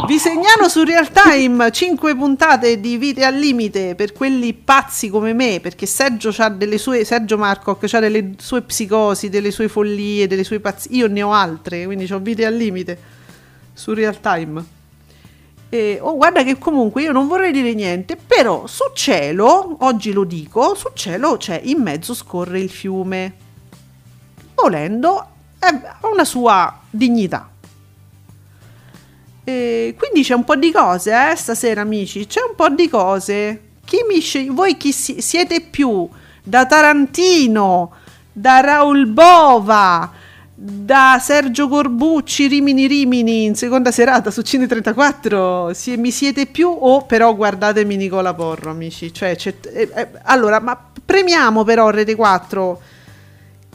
[0.07, 5.33] vi segnalo su Real Time 5 puntate di Vite al limite per quelli pazzi come
[5.33, 10.27] me, perché Sergio, ha delle sue, Sergio Marcoc ha delle sue psicosi, delle sue follie,
[10.27, 10.97] delle sue pazzie.
[10.97, 12.99] Io ne ho altre, quindi ho Vite al limite
[13.73, 14.21] su Real
[15.73, 15.95] Time.
[15.95, 20.25] E, oh, guarda che comunque io non vorrei dire niente, però su cielo, oggi lo
[20.25, 23.35] dico, su cielo c'è in mezzo scorre il fiume.
[24.55, 25.27] Volendo,
[25.59, 27.53] ha una sua dignità
[29.45, 33.71] e quindi c'è un po' di cose, eh, stasera amici, c'è un po' di cose.
[33.85, 36.09] Chi mi sceglie, voi chi si- siete più?
[36.45, 37.93] Da Tarantino,
[38.33, 40.11] da Raul Bova,
[40.65, 46.69] da Sergio Corbucci, Rimini Rimini, in seconda serata su Cine 34, si- mi siete più
[46.69, 49.13] o però guardatemi Nicola Porro, amici.
[49.13, 52.81] Cioè, eh, eh, allora, ma premiamo però Rete 4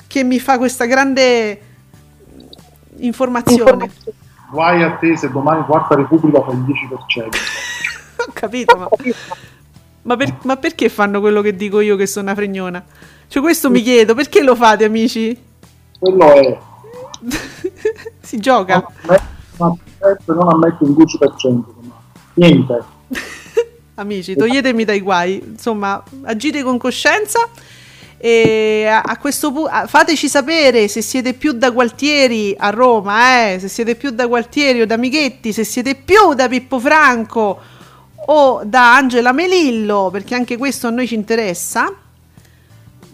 [0.07, 1.61] che mi fa questa grande
[2.97, 3.69] informazione.
[3.71, 6.67] informazione guai a te se domani Quarta Repubblica fa il 10%.
[8.27, 8.87] Ho capito, ma,
[10.03, 12.83] ma, per, ma, perché fanno quello che dico io che sono una fregnona?
[13.27, 15.37] Cioè questo mi chiedo, perché lo fate amici?
[15.99, 16.57] Quello è...
[18.27, 18.85] si gioca.
[19.57, 21.63] Non ammette, non ammette un 10%,
[22.33, 22.83] niente.
[23.95, 27.39] amici, toglietemi dai guai, insomma, agite con coscienza
[28.17, 33.59] e a, a questo punto fateci sapere se siete più da Gualtieri a Roma, eh?
[33.59, 37.59] se siete più da Gualtieri o da Michetti, se siete più da Pippo Franco
[38.25, 41.93] o da Angela Melillo, perché anche questo a noi ci interessa.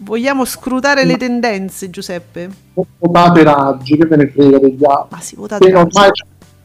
[0.04, 2.50] Vogliamo scrutare le tendenze, Giuseppe?
[2.98, 5.08] Votate Raggi, che ve ne frega degli altri.
[5.10, 5.96] Ma sì, votate Raggi.
[5.96, 6.10] Ormai,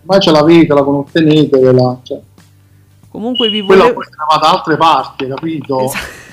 [0.02, 1.72] ormai ce l'avete, la conoscenete.
[1.72, 2.20] La, cioè.
[3.10, 3.94] Comunque vi volevo...
[3.94, 5.80] Quella poi da altre parti, capito?
[5.86, 6.28] Esatto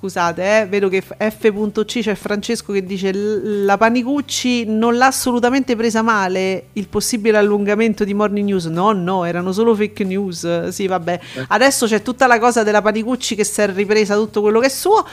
[0.00, 6.00] scusate, eh, vedo che F.C c'è Francesco che dice la Panicucci non l'ha assolutamente presa
[6.00, 8.64] male il possibile allungamento di Morning News.
[8.64, 10.68] No, no, erano solo fake news.
[10.68, 11.20] Sì, vabbè.
[11.34, 11.44] Eh.
[11.48, 14.70] Adesso c'è tutta la cosa della Panicucci che si è ripresa tutto quello che è
[14.70, 15.04] suo.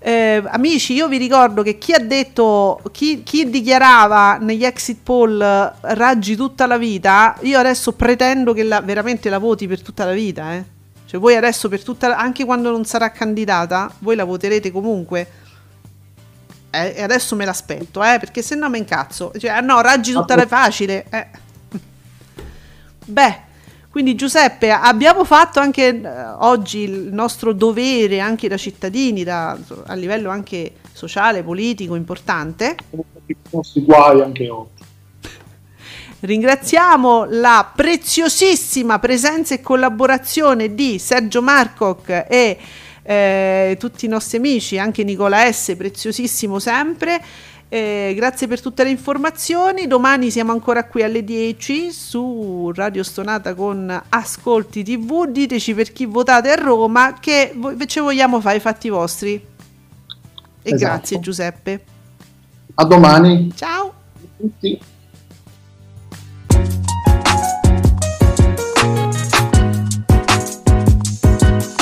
[0.00, 5.38] Eh, amici, io vi ricordo che chi ha detto, chi, chi, dichiarava negli exit poll
[5.80, 10.12] raggi tutta la vita, io adesso pretendo che la, veramente la voti per tutta la
[10.12, 10.76] vita, eh.
[11.08, 15.26] Cioè voi adesso per tutta, anche quando non sarà candidata, voi la voterete comunque.
[16.68, 19.32] Eh, e adesso me l'aspetto, eh, perché se no me incazzo.
[19.38, 21.06] Cioè, no, raggi tutta la facile.
[21.08, 21.26] Eh.
[23.06, 23.40] Beh,
[23.88, 26.08] quindi Giuseppe, abbiamo fatto anche eh,
[26.40, 29.56] oggi il nostro dovere anche da cittadini, da,
[29.86, 32.76] a livello anche sociale, politico, importante.
[32.90, 34.77] I nostri guai anche oggi.
[36.20, 42.58] Ringraziamo la preziosissima presenza e collaborazione di Sergio Marcoc e
[43.04, 47.22] eh, tutti i nostri amici, anche Nicola S, preziosissimo sempre.
[47.68, 49.86] Eh, grazie per tutte le informazioni.
[49.86, 55.26] Domani siamo ancora qui alle 10 su Radio Stonata con Ascolti TV.
[55.28, 57.54] Diteci per chi votate a Roma che
[57.86, 59.34] ci vogliamo fare i fatti vostri.
[59.34, 59.44] E
[60.62, 60.78] esatto.
[60.78, 61.84] grazie Giuseppe.
[62.74, 63.52] A domani.
[63.54, 63.92] Ciao.
[64.36, 64.96] Tutti.